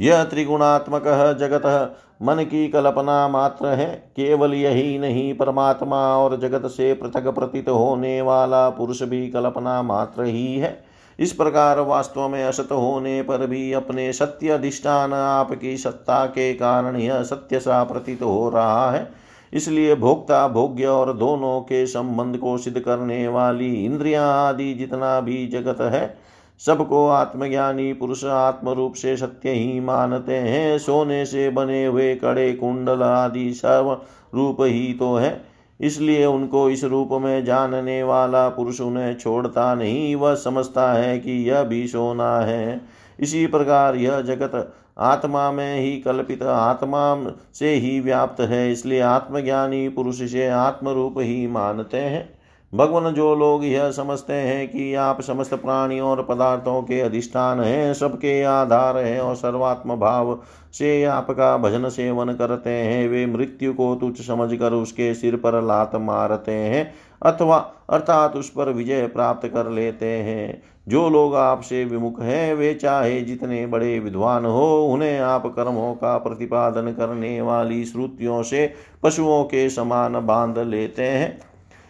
यह 0.00 0.24
त्रिगुणात्मक 0.24 1.02
जगत 1.40 1.96
मन 2.22 2.42
की 2.44 2.68
कल्पना 2.68 3.28
मात्र 3.28 3.66
है, 3.66 3.94
केवल 4.16 4.54
यही 4.54 4.98
नहीं, 4.98 5.34
परमात्मा 5.34 6.16
और 6.16 6.36
जगत 6.40 6.66
से 6.66 6.94
पृथक 6.94 7.26
प्रतीत 7.26 7.68
होने 7.68 8.20
वाला 8.20 8.68
पुरुष 8.70 9.02
भी 9.02 9.28
कल्पना 9.30 9.82
मात्र 9.82 10.24
ही 10.24 10.58
है। 10.58 10.84
इस 11.18 11.32
प्रकार 11.32 11.80
वास्तव 11.80 12.28
में 12.28 12.44
असत 12.44 12.72
होने 12.72 13.22
पर 13.22 13.46
भी 13.46 13.72
अपने 13.72 14.12
सत्य 14.12 14.48
अधिष्ठान 14.48 15.12
आपकी 15.12 15.76
सत्ता 15.76 16.26
के 16.26 16.54
कारण 16.54 16.96
यह 16.96 17.22
सत्य 17.22 17.60
सा 17.60 17.84
प्रतीत 17.84 18.22
हो 18.22 18.48
रहा 18.48 18.90
है। 18.90 19.25
इसलिए 19.52 19.94
भोक्ता, 19.94 20.46
भोग्य 20.48 20.86
और 20.86 21.12
दोनों 21.12 21.60
के 21.60 21.86
संबंध 21.86 22.36
को 22.36 22.56
सिद्ध 22.58 22.78
करने 22.80 23.26
वाली 23.28 23.74
इंद्रिया 23.84 24.26
आदि 24.26 24.72
जितना 24.74 25.20
भी 25.20 25.46
जगत 25.46 25.80
है, 25.82 26.16
सबको 26.60 27.06
आत्मज्ञानी 27.08 27.92
पुरुष 27.92 28.24
आत्म 28.24 28.68
रूप 28.68 28.94
से 28.94 29.16
सत्य 29.16 29.50
ही 29.50 29.80
मानते 29.80 30.36
हैं। 30.36 30.78
सोने 30.78 31.24
से 31.26 31.48
बने 31.50 31.84
हुए 31.84 32.14
कड़े 32.14 32.52
कुंडल 32.52 33.02
आदि 33.02 33.52
सर्व 33.54 33.90
रूप 34.34 34.56
ही 34.60 34.92
तो 34.92 35.14
है। 35.14 35.40
इसलिए 35.80 36.24
उनको 36.26 36.68
इस 36.70 36.84
रूप 36.84 37.08
में 37.12 37.44
जानने 37.44 38.02
वाला 38.02 38.48
पुरुष 38.48 38.80
उन्हें 38.80 39.14
छोड़ता 39.14 39.74
नहीं, 39.74 40.14
वह 40.16 40.34
समझता 40.34 40.92
है 40.92 41.18
कि 41.18 41.32
यह 41.50 41.62
भी 41.62 41.86
सोना 41.86 42.38
है। 42.38 42.80
इसी 43.20 43.46
प्रकार 43.46 43.96
यह 43.96 44.20
जगत 44.20 44.72
आत्मा 44.98 45.50
में 45.52 45.80
ही 45.80 45.96
कल्पित, 45.96 46.42
आत्मा 46.42 47.32
से 47.54 47.74
ही 47.74 48.00
व्याप्त 48.00 48.40
है, 48.40 48.72
इसलिए 48.72 49.00
आत्मज्ञानी 49.00 49.88
पुरुष 49.88 50.22
से 50.22 50.48
आत्म 50.48 50.88
रूप 50.88 51.14
ही 51.18 51.46
मानते 51.46 51.96
हैं। 51.96 52.36
भगवान 52.74 53.14
जो 53.14 53.34
लोग 53.34 53.64
यह 53.64 53.90
समझते 53.90 54.32
हैं 54.32 54.68
कि 54.68 54.94
आप 54.94 55.20
समस्त 55.20 55.54
प्राणियों 55.54 56.08
और 56.08 56.22
पदार्थों 56.22 56.82
के 56.82 57.00
अधिष्ठान 57.00 57.60
हैं, 57.60 57.94
सबके 57.94 58.42
आधार 58.42 58.96
हैं 58.98 59.20
और 59.20 59.34
सर्वात्म 59.34 59.96
भाव 59.96 60.38
से 60.72 61.04
आपका 61.04 61.56
भजन 61.56 61.88
सेवन 61.88 62.32
करते 62.32 62.70
हैं, 62.70 63.08
वे 63.08 63.26
मृत्यु 63.26 63.72
को 63.72 63.94
तुच्छ 63.94 64.20
समझकर 64.20 64.72
उसके 64.72 65.14
सिर 65.14 65.36
पर 65.36 65.62
लात 65.62 65.96
मारते 65.96 66.52
हैं। 66.52 66.94
अथवा 67.22 67.72
अर्थात 67.90 68.36
उस 68.36 68.50
पर 68.50 68.72
विजय 68.72 69.06
प्राप्त 69.06 69.48
कर 69.48 69.70
लेते 69.70 70.06
हैं। 70.06 70.62
जो 70.88 71.08
लोग 71.08 71.34
आपसे 71.34 71.84
विमुख 71.84 72.22
हैं, 72.22 72.54
वे 72.54 72.74
चाहे 72.74 73.20
जितने 73.20 73.66
बड़े 73.66 73.98
विद्वान 73.98 74.44
हो, 74.44 74.86
उन्हें 74.86 75.18
आप 75.18 75.46
कर्मों 75.46 75.94
का 75.94 76.18
प्रतिपादन 76.18 76.92
करने 76.92 77.40
वाली 77.40 77.84
श्रुतियों 77.84 78.42
से 78.42 78.72
पशुओं 79.02 79.44
के 79.44 79.70
समान 79.70 80.26
बाँध 80.26 80.58
लेते 80.58 81.02
हैं। 81.02 81.38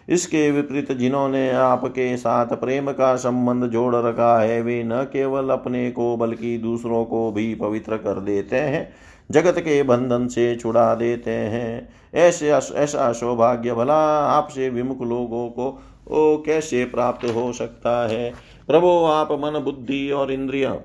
इसके 0.09 0.51
विपरीत 0.51 0.91
जिन्होंने 0.91 1.51
आपके 1.51 2.17
साथ 2.17 2.45
प्रेम 2.45 2.91
का 2.91 3.15
संबंध 3.15 3.63
जोड़ 3.63 3.95
रखा 3.95 4.39
है, 4.39 4.61
वे 4.61 4.83
न 4.83 5.03
केवल 5.03 5.49
अपने 5.49 5.91
को, 5.91 6.17
बल्कि 6.17 6.57
दूसरों 6.57 7.05
को 7.05 7.31
भी 7.31 7.55
पवित्र 7.55 7.97
कर 7.97 8.19
देते 8.19 8.55
हैं। 8.55 8.93
जगत 9.31 9.59
के 9.59 9.83
बंधन 9.83 10.27
से 10.27 10.55
छुड़ा 10.55 10.95
देते 10.95 11.31
हैं। 11.31 11.89
ऐसे 12.15 12.51
ऐसा 12.53 13.13
सौभाग्य 13.13 13.73
भला 13.73 14.25
आपसे 14.25 14.69
विमुख 14.69 15.01
लोगों 15.01 15.49
को, 15.49 15.83
ओ, 16.11 16.37
कैसे 16.37 16.85
प्राप्त 16.85 17.25
हो 17.25 17.53
सकता 17.53 18.07
है? 18.07 18.33
प्रभो, 18.67 19.05
आप 19.05 19.31
मन, 19.31 19.59
बुद्धि 19.59 20.11
और 20.11 20.31
इंद्रिया 20.31 20.79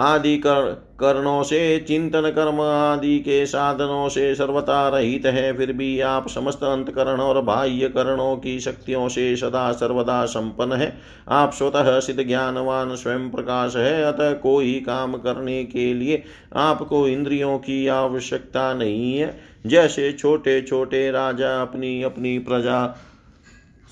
आदि 0.00 0.36
कर 0.36 0.83
कर्णों 1.00 1.42
से 1.42 1.78
चिंतन 1.78 2.30
कर्म 2.30 2.60
आदि 2.60 3.18
के 3.18 3.46
साधनों 3.46 4.08
से 4.08 4.34
सर्वता 4.34 4.88
रहित 4.88 5.26
है, 5.26 5.52
फिर 5.56 5.72
भी 5.72 6.00
आप 6.00 6.28
समस्त 6.28 6.62
अंतकरण 6.62 7.20
और 7.20 7.40
बाह्य 7.42 7.88
करणों 7.88 8.36
की 8.36 8.58
शक्तियों 8.60 9.08
से 9.08 9.36
सदा 9.36 9.72
सर्वदा 9.72 10.24
संपन्न 10.24 10.72
है। 10.72 10.92
आप 11.28 11.52
स्वतः 11.52 11.98
सिद्ध 12.00 12.26
ज्ञानवान 12.26 12.94
स्वयं 12.96 13.30
प्रकाश 13.30 13.76
है, 13.76 14.02
अतः 14.04 14.32
कोई 14.32 14.72
काम 14.80 15.14
करने 15.14 15.64
के 15.64 15.92
लिए 15.94 16.22
आपको 16.56 17.06
इंद्रियों 17.08 17.58
की 17.58 17.86
आवश्यकता 17.86 18.72
नहीं 18.74 19.18
है। 19.18 19.40
जैसे 19.66 20.12
छोटे 20.12 20.60
छोटे 20.62 21.10
राजा 21.10 21.60
अपनी 21.62 22.02
अपनी 22.02 22.38
प्रजा 22.38 22.84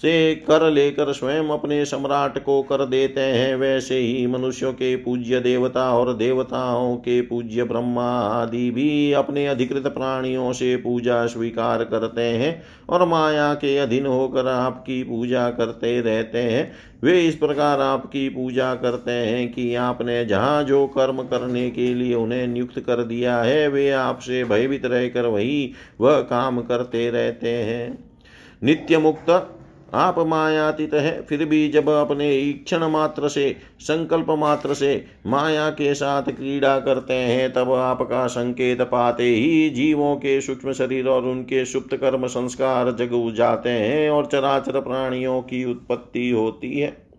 से 0.01 0.35
कर 0.35 0.71
लेकर 0.71 1.13
स्वयं 1.13 1.49
अपने 1.49 1.85
सम्राट 1.85 2.39
को 2.45 2.63
कर 2.63 2.85
देते 2.87 3.21
हैं। 3.21 3.57
वैसे 3.57 3.99
ही 3.99 4.27
मनुष्यों 4.27 4.73
के 4.73 4.95
पूज्य 4.97 5.41
देवता 5.41 5.93
और 5.95 6.13
देवताओं 6.15 6.97
के 6.97 7.21
पूज्य 7.21 7.65
ब्रह्मा 7.65 8.09
आदि 8.21 8.71
भी 8.71 9.13
अपने 9.13 9.47
अधिकृत 9.47 9.87
प्राणियों 9.87 10.53
से 10.53 10.77
पूजा 10.77 11.27
स्वीकार 11.27 11.85
करते 11.85 12.23
हैं 12.23 12.63
और 12.89 13.07
माया 13.09 13.55
के 13.55 13.77
अधीन 13.79 14.07
होकर 14.07 14.49
आपकी 14.49 15.03
पूजा 15.03 15.51
करते 15.51 16.01
रहते 16.01 16.39
हैं। 16.39 16.73
वे 17.03 17.21
इस 17.21 17.35
प्रकार 17.35 17.81
आपकी 17.81 18.29
पूजा 18.29 18.75
करते 18.75 19.11
हैं 19.11 19.53
कि 19.53 19.75
आपने 19.75 20.25
जहाँ 20.25 20.63
जो 20.65 20.87
कर्म 20.87 21.23
करने 21.23 21.71
के 21.71 21.95
लिए 21.95 22.15
उन्हें 22.15 22.47
नियुक्त 22.47 22.81
कर 22.81 23.05
दिया 23.05 23.39
है, 23.39 23.69
वे 23.69 23.91
आपसे 23.91 24.45
भयभीत 24.45 24.87
रहकर 24.87 25.27
वही 25.27 25.73
वह 26.01 26.21
काम 26.21 26.61
करते 26.61 27.11
रहते 27.11 27.49
हैं। 27.49 27.99
नित्य 28.63 28.99
मुक्त 28.99 29.59
आप 29.95 30.19
मायातीत 30.19 30.95
है 30.95 31.23
फिर 31.23 31.45
भी 31.45 31.69
जब 31.69 31.89
अपने 31.89 32.31
ईक्षण 32.33 32.85
मात्र 32.85 33.29
से, 33.29 33.57
संकल्प 33.81 34.27
मात्र 34.31 34.75
से 34.75 35.05
माया 35.27 35.71
के 35.71 35.95
साथ 35.95 36.23
क्रीड़ा 36.23 36.79
करते 36.79 37.15
हैं, 37.15 37.53
तब 37.53 37.73
आपका 37.73 38.27
संकेत 38.27 38.83
पाते 38.83 39.25
ही 39.25 39.71
जीवों 39.71 40.17
के 40.17 40.41
सूक्ष्म 40.41 40.73
शरीर 40.73 41.09
और 41.09 41.23
उनके 41.23 41.65
सुप्त 41.65 41.97
कर्म 41.97 42.27
संस्कार 42.27 42.91
जग 42.91 43.35
जाते 43.37 43.71
हैं 43.71 44.11
और 44.11 44.27
चराचर 44.27 44.81
प्राणियों 44.81 45.41
की 45.41 45.65
उत्पत्ति 45.65 46.31
होती 46.31 46.81
है। 46.81 47.13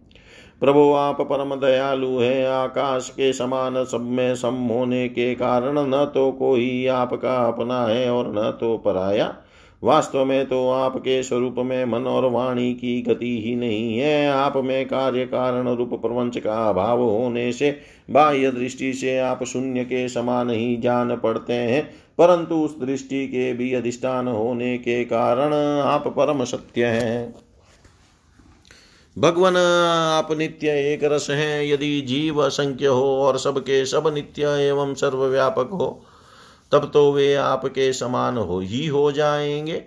प्रभु, 0.59 0.93
आप 0.93 1.21
परम 1.21 1.55
दयालु 1.55 2.19
हैं। 2.19 2.47
आकाश 2.47 3.09
के 3.09 3.33
समान 3.33 3.83
सब 3.83 4.01
में 4.01 4.35
सम 4.35 4.53
होने 4.53 5.07
के 5.09 5.35
कारण 5.35 5.79
न 5.79 6.11
तो 6.13 6.31
कोई 6.31 6.87
आपका 6.87 7.47
अपना 7.47 7.85
है 7.85 8.11
और 8.11 8.33
न 8.37 8.57
तो 8.59 8.77
पराया। 8.77 9.35
वास्तव 9.83 10.25
में 10.25 10.45
तो 10.45 10.69
आपके 10.69 11.23
स्वरूप 11.23 11.55
में 11.57 11.85
मन 11.85 12.05
और 12.05 12.29
वाणी 12.31 12.73
की 12.73 13.01
गति 13.01 13.43
ही 13.45 13.55
नहीं 13.55 13.97
है। 13.99 14.31
आप 14.31 14.57
में 14.57 14.85
कार्य 14.85 15.25
कारण 15.25 15.75
रूप 15.75 15.93
प्रवंच 15.93 16.37
का 16.37 16.69
अभाव 16.69 17.01
होने 17.01 17.51
से 17.51 17.79
बाह्य 18.11 18.51
दृष्टि 18.51 18.93
से 18.93 19.17
आप 19.19 19.43
शून्य 19.43 19.83
के 19.83 20.09
समान 20.09 20.49
ही 20.49 20.77
जान 20.77 21.15
पड़ते 21.15 21.53
हैं। 21.53 21.83
परंतु 22.17 22.55
उस 22.55 22.79
दृष्टि 22.79 23.27
के 23.27 23.53
भी 23.53 23.73
अधिष्ठान 23.73 24.27
होने 24.27 24.77
के 24.77 25.03
कारण 25.03 25.53
आप 25.81 26.07
परम 26.07 26.43
सत्य 26.43 26.85
हैं। 26.85 27.35
भगवान, 29.17 29.57
आप 30.17 30.31
नित्य 30.31 30.67
एक 30.67 31.03
रस 31.03 31.27
हैं। 31.29 31.63
यदि 31.63 32.01
जीव 32.01 32.41
असंख्य 32.41 32.85
हो 32.85 33.21
और 33.21 33.37
सबके 33.37 33.85
सब 33.85 34.11
नित्य 34.13 34.43
एवं 34.43 34.93
सर्वव्यापक 34.93 35.69
हो 35.71 36.01
तब 36.73 36.91
तो 36.93 37.11
वे 37.11 37.35
आपके 37.35 37.93
समान 37.93 38.37
हो 38.37 38.59
ही 38.59 38.87
हो 38.87 39.11
जाएँगे। 39.11 39.83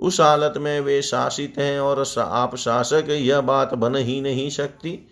उस 0.00 0.20
हालत 0.20 0.54
में 0.56 0.80
वे 0.80 1.02
शासित 1.02 1.54
हैं 1.58 1.80
और 1.80 2.04
आप 2.18 2.56
शासक, 2.56 3.04
यह 3.10 3.40
बात 3.40 3.74
बन 3.74 3.96
ही 3.96 4.20
नहीं 4.20 4.50
सकती। 4.50 5.08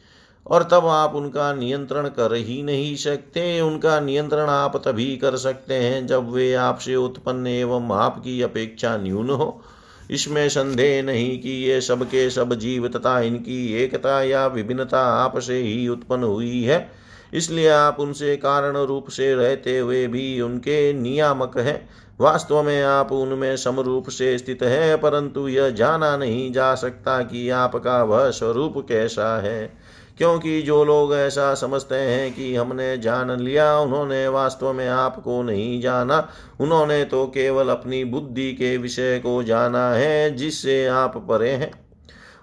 और 0.46 0.62
तब 0.62 0.86
आप 0.86 1.14
उनका 1.14 1.52
नियंत्रण 1.54 2.08
कर 2.08 2.34
ही 2.34 2.62
नहीं 2.62 2.96
सकते। 2.96 3.60
उनका 3.60 4.00
नियंत्रण 4.00 4.46
आप 4.46 4.76
तभी 4.76 5.16
कर 5.16 5.36
सकते 5.36 5.74
हैं 5.74 6.06
जब 6.06 6.32
वे 6.32 6.54
आपसे 6.54 6.96
उत्पन्न 6.96 7.46
एवं 7.46 7.96
आपकी 7.96 8.42
अपेक्षा 8.42 8.96
न्यून 8.96 9.30
हो। 9.30 9.62
इसमें 10.10 10.48
संदेह 10.48 11.02
नहीं 11.02 11.40
कि 11.40 11.50
ये 11.50 11.80
सबके 11.80 12.30
सब 12.30 12.54
जीव 12.54 12.88
तथा 12.88 13.20
इनकी 13.20 13.72
एकता 13.74 14.22
या 14.22 14.46
विभिन्नता 14.46 15.00
आपसे 15.00 15.58
ही 15.58 15.88
उत्पन्न 15.88 16.24
हुई 16.24 16.62
है। 16.62 17.01
इसलिए 17.34 17.68
आप 17.68 17.96
उनसे 18.00 18.36
कारण 18.36 18.76
रूप 18.76 19.08
से 19.08 19.34
रहते 19.34 19.78
हुए 19.78 20.06
भी 20.06 20.40
उनके 20.40 20.92
नियामक 20.92 21.58
हैं। 21.58 21.88
वास्तव 22.20 22.62
में 22.62 22.82
आप 22.82 23.12
उनमें 23.12 23.56
समरूप 23.56 24.08
से 24.08 24.38
स्थित 24.38 24.62
है, 24.62 24.96
परंतु 24.96 25.48
यह 25.48 25.70
जाना 25.70 26.16
नहीं 26.16 26.52
जा 26.52 26.74
सकता 26.74 27.22
कि 27.22 27.50
आपका 27.50 28.02
वह 28.02 28.30
स्वरूप 28.30 28.74
कैसा 28.88 29.40
है। 29.40 29.72
क्योंकि 30.18 30.62
जो 30.62 30.84
लोग 30.84 31.14
ऐसा 31.14 31.54
समझते 31.54 31.94
हैं 31.94 32.34
कि 32.34 32.56
हमने 32.56 32.98
जान 32.98 33.40
लिया, 33.40 33.78
उन्होंने 33.78 34.28
वास्तव 34.28 34.72
में 34.72 34.88
आपको 34.88 35.42
नहीं 35.42 35.80
जाना। 35.80 36.28
उन्होंने 36.60 37.04
तो 37.04 37.26
केवल 37.26 37.68
अपनी 37.68 38.04
बुद्धि 38.04 38.52
के 38.52 38.76
विषय 38.76 39.18
को 39.18 39.42
जाना 39.42 39.90
है, 39.90 40.36
जिससे 40.36 40.86
आप 40.86 41.16
परे 41.16 41.50
हैं। 41.50 41.81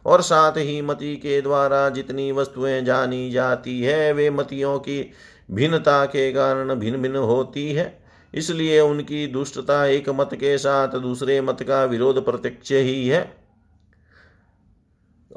और 0.09 0.21
साथ 0.21 0.51
ही 0.51 0.81
मति 0.81 1.15
के 1.15 1.41
द्वारा 1.41 1.89
जितनी 1.89 2.31
वस्तुएँ 2.31 2.81
जानी 2.81 3.31
जाती 3.31 3.81
है, 3.81 4.13
वे 4.13 4.29
मतियों 4.29 4.79
की 4.79 5.11
भिन्नता 5.51 6.05
के 6.05 6.31
कारण 6.31 6.75
भिन्न 6.75 7.01
भिन्न 7.01 7.15
होती 7.15 7.71
है। 7.71 7.99
इसलिए 8.33 8.79
उनकी 8.79 9.27
दुष्टता 9.27 9.85
एक 9.85 10.09
मत 10.09 10.29
के 10.33 10.57
साथ 10.57 10.87
दूसरे 10.87 11.41
मत 11.41 11.63
का 11.63 11.85
विरोध 11.85 12.25
प्रत्यक्ष 12.25 12.71
ही 12.71 13.07
है। 13.07 13.37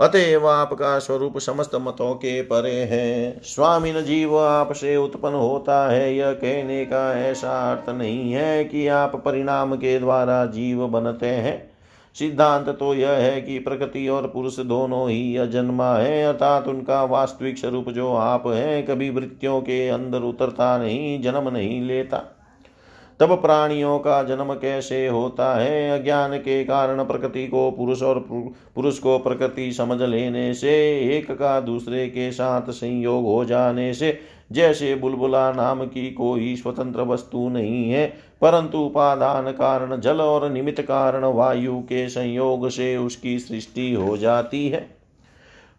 अतएव 0.01 0.49
आपका 0.49 0.99
स्वरूप 0.99 1.39
समस्त 1.39 1.75
मतों 1.75 2.15
के 2.15 2.43
परे 2.43 2.75
है। 2.75 3.41
स्वामीन 3.45 4.05
जीव 4.05 4.39
आपसे 4.39 4.97
उत्पन्न 4.97 5.35
होता 5.35 5.91
है। 5.91 6.17
यह 6.17 6.33
कहने 6.33 6.85
का 6.85 7.21
ऐसा 7.21 7.73
अर्थ 7.73 7.89
नहीं 7.89 8.33
है 8.33 8.65
कि 8.65 8.89
आप 8.89 9.17
परिणाम 9.25 9.77
के 9.77 9.99
द्वारा 9.99 10.47
जीव 10.47 10.87
बनते 10.87 11.27
हैं। 11.27 11.72
सिद्धांत 12.15 12.69
तो 12.69 12.95
यह 12.95 13.11
है 13.11 13.43
कि 13.43 13.59
प्रकृति 13.59 14.09
और 14.09 14.27
पुरुष 14.27 14.61
दोनों 14.61 15.11
ही 15.11 15.37
अजन्मा 15.37 15.95
है, 15.97 16.23
अर्थात 16.25 16.69
उनका 16.69 17.05
वास्तविक 17.05 17.59
स्वरूप 17.59 17.89
जो 17.89 18.13
आप 18.13 18.47
है, 18.47 18.83
कभी 18.83 19.11
वृत्तियों 19.11 19.61
के 19.61 19.89
अंदर 19.89 20.21
उतरता 20.21 20.79
नहीं, 20.79 21.23
जन्म 21.23 21.49
नहीं 21.49 21.81
लेता। 21.83 22.32
तब 23.23 23.43
प्राणियों 23.43 23.99
का 23.99 24.23
जन्म 24.23 24.55
कैसे 24.55 25.09
होता 25.09 25.55
है? 25.55 26.01
अज्ञान 26.01 26.37
के 26.37 26.65
कारण 26.65 27.05
प्रकृति 27.05 27.47
को 27.47 27.71
पुरुष 27.71 28.03
और 28.03 28.19
पुरुष 28.75 28.99
को 28.99 29.19
प्रकृति 29.19 29.73
समझ 29.73 30.03
लेने 30.03 30.55
से, 30.55 31.01
एक 31.17 31.31
का 31.31 31.61
दूसरे 31.61 32.07
के 32.09 32.33
साथ 32.33 32.63
संयोग 32.71 33.25
हो 33.25 33.45
जाने 33.45 33.95
से, 33.95 34.19
जैसे 34.53 34.95
बुलबुला 34.95 35.53
नाम 35.53 35.85
की 35.85 36.11
कोई 36.11 36.57
स्वतंत्र 36.57 37.03
वस्तु 37.03 37.49
नहीं 37.49 37.91
है, 37.91 38.07
परंतु 38.41 38.79
उपादान 38.79 39.53
कारण 39.53 40.01
जल 40.01 40.21
और 40.21 40.51
निमित्त 40.51 40.83
कारण 40.83 41.25
वायु 41.25 41.79
के 41.79 42.09
संयोग 42.09 42.69
से 42.69 42.97
उसकी 42.97 43.39
सृष्टि 43.39 43.95
हो 43.95 44.17
जाती 44.17 44.69
है। 44.69 45.02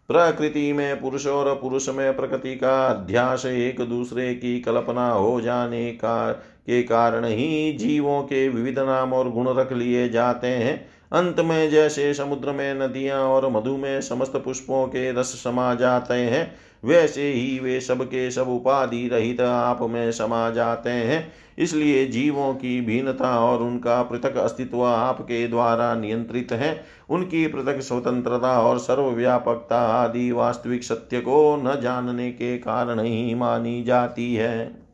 प्रकृति 0.08 0.72
में 0.72 1.00
पुरुष 1.00 1.26
और 1.26 1.54
पुरुष 1.54 1.88
में 1.88 2.16
प्रकृति 2.16 2.54
का 2.54 2.86
अध्यास 2.86 3.46
एक 3.46 3.80
दूसरे 3.80 4.34
की 4.34 4.60
कल्पना 4.60 5.08
हो 5.10 5.40
जाने 5.40 5.90
का 5.90 6.32
के 6.32 6.82
कारण 6.82 7.24
ही 7.24 7.72
जीवों 7.72 8.22
के 8.22 8.48
विविध 8.48 8.78
नाम 8.78 9.12
और 9.12 9.30
गुण 9.30 9.48
रख 9.48 9.72
लिए 9.72 10.08
जाते 10.08 10.46
हैं। 10.46 10.76
अंत 11.12 11.40
में 11.40 11.70
जैसे 11.70 12.14
समुद्र 12.14 12.52
में 12.52 12.74
नदियाँ 12.74 13.20
और 13.20 13.48
मधु 13.50 13.76
में 13.76 14.00
समस्त 14.00 14.36
पुष्पों 14.36 14.86
के 14.86 15.12
रस 15.12 15.26
समा 15.26 15.74
जाते 15.74 16.14
हैं। 16.14 16.54
वैसे 16.84 17.32
ही 17.32 17.58
वे 17.58 17.80
सबके 17.80 18.30
सब 18.30 18.48
उपाधि 18.48 19.08
रहित 19.08 19.40
आप 19.40 19.82
में 19.82 20.12
समा 20.12 20.50
जाते 20.50 20.90
हैं। 20.90 21.32
इसलिए 21.58 22.06
जीवों 22.06 22.54
की 22.54 22.80
भिन्नता 22.80 23.38
और 23.40 23.62
उनका 23.62 24.02
पृथक 24.02 24.36
अस्तित्व 24.36 24.82
आपके 24.84 25.46
द्वारा 25.48 25.94
नियंत्रित 25.94 26.52
है। 26.52 26.84
उनकी 27.10 27.46
पृथक 27.46 27.80
स्वतंत्रता 27.80 28.60
और 28.60 28.78
सर्वव्यापकता 28.78 29.80
आदि 29.80 30.32
वास्तविक 30.32 30.84
सत्य 30.84 31.20
को 31.20 31.56
न 31.56 31.80
जानने 31.80 32.30
के 32.30 32.58
कारण 32.58 33.00
ही 33.00 33.34
मानी 33.34 33.82
जाती 33.84 34.34
है। 34.34 34.84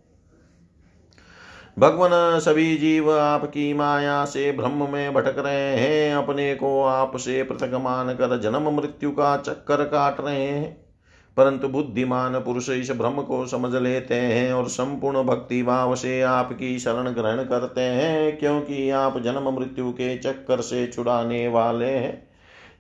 भगवान 1.79 2.39
सभी 2.41 2.77
जीव 2.77 3.19
आपकी 3.19 3.73
माया 3.75 4.25
से 4.25 4.53
ब्रह्म 4.53 4.93
में 4.93 5.15
भटक 5.15 5.39
रहे 5.39 5.77
हैं। 5.77 6.15
अपने 6.15 6.55
को 6.55 6.83
आपसे 6.83 7.43
पृथक 7.43 7.75
मानकर 7.75 8.39
जन्म 8.41 8.71
मृत्यु 8.71 9.11
का 9.11 9.37
चक्कर 9.37 9.85
काट 9.85 10.21
रहे 10.21 10.45
हैं। 10.45 10.90
परंतु 11.37 11.69
बुद्धिमान 11.69 12.39
पुरुष 12.39 12.69
इस 12.71 12.91
ब्रह्म 12.91 13.23
को 13.23 13.47
समझ 13.47 13.75
लेते 13.75 14.15
हैं 14.15 14.53
और 14.53 14.69
संपूर्ण 14.69 15.23
भक्ति 15.23 15.63
भाव 15.63 15.95
से 15.95 16.21
आपकी 16.23 16.79
शरण 16.79 17.11
ग्रहण 17.11 17.45
करते 17.45 17.81
हैं, 17.81 18.39
क्योंकि 18.39 18.91
आप 18.91 19.19
जन्म 19.19 19.49
मृत्यु 19.51 19.91
के 19.93 20.17
चक्कर 20.19 20.61
से 20.61 20.87
छुड़ाने 20.87 21.49
वाले 21.49 21.87
हैं। 21.87 22.29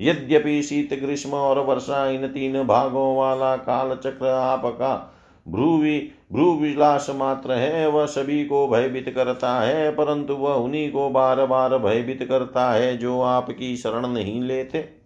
यद्यपि 0.00 0.62
शीत, 0.62 0.94
ग्रीष्म 1.02 1.30
और 1.30 1.58
वर्षा 1.58 2.06
इन 2.06 2.26
तीन 2.26 2.62
भागों 2.62 3.16
वाला 3.16 3.56
काल 3.56 3.96
चक्र 3.96 4.26
आपका 4.26 5.16
भ्रूवि, 5.46 5.98
भ्रूविलास 6.32 7.06
मात्र 7.10 7.52
है, 7.52 7.88
वह 7.88 8.06
सभी 8.06 8.44
को 8.44 8.66
भयभीत 8.68 9.08
करता 9.14 9.60
है, 9.60 9.90
परंतु 9.90 10.34
वह 10.34 10.54
उन्हीं 10.54 10.90
को 10.92 11.08
बार 11.10 11.44
बार 11.46 11.76
भयभीत 11.78 12.22
करता 12.28 12.70
है 12.70 12.96
जो 12.96 13.20
आपकी 13.20 13.76
शरण 13.76 14.06
नहीं 14.06 14.40
लेते। 14.42 14.99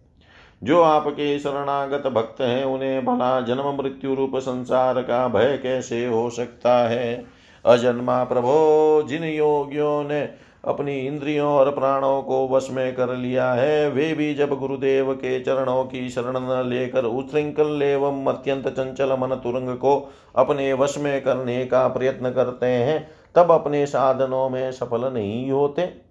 जो 0.65 0.83
आपके 0.83 1.39
शरणागत 1.39 2.07
भक्त 2.07 2.41
हैं, 2.41 2.65
उन्हें 2.65 3.05
भला 3.05 3.41
जन्म 3.41 3.83
मृत्यु 3.83 4.15
रूप 4.15 4.37
संसार 4.37 5.03
का 5.03 5.29
भय 5.29 5.61
कैसे 5.63 6.07
हो 6.07 6.31
सकता 6.31 6.89
है? 6.89 7.25
अजन्मा 7.67 8.25
प्रभो, 8.25 9.03
जिन 9.09 9.25
योगियों 9.25 10.05
ने 10.05 10.29
अपनी 10.65 10.99
इंद्रियों 10.99 11.49
और 11.49 11.71
प्राणों 11.71 12.23
को 12.23 12.49
वश 12.49 12.69
में 12.71 12.95
कर 12.95 13.17
लिया 13.17 13.53
है, 13.53 13.91
वे 13.91 14.15
भी 14.15 14.35
जब 14.35 14.59
गुरुदेव 14.59 15.13
के 15.13 15.41
चरणों 15.41 15.85
की 15.85 16.09
शरण 16.09 16.37
न 16.37 16.69
लेकर 16.69 17.05
उच्छृंखल 17.05 17.83
एवं 17.83 18.25
अत्यंत 18.25 18.69
चंचल 18.69 19.13
मन 19.13 19.41
तुरंग 19.45 19.69
को 19.69 20.13
अपने 20.37 20.73
वश 20.73 20.99
में 20.99 21.23
करने 21.23 21.67
का 21.67 21.89
प्रयत्न 21.89 22.31
करते 22.31 22.67
हैं, 22.67 23.11
तब 23.35 23.51
अपने 23.51 23.87
साधनों 23.87 24.49
में 24.49 24.73
सफल 24.73 25.15
नहीं 25.15 25.51
होते। 25.51 26.04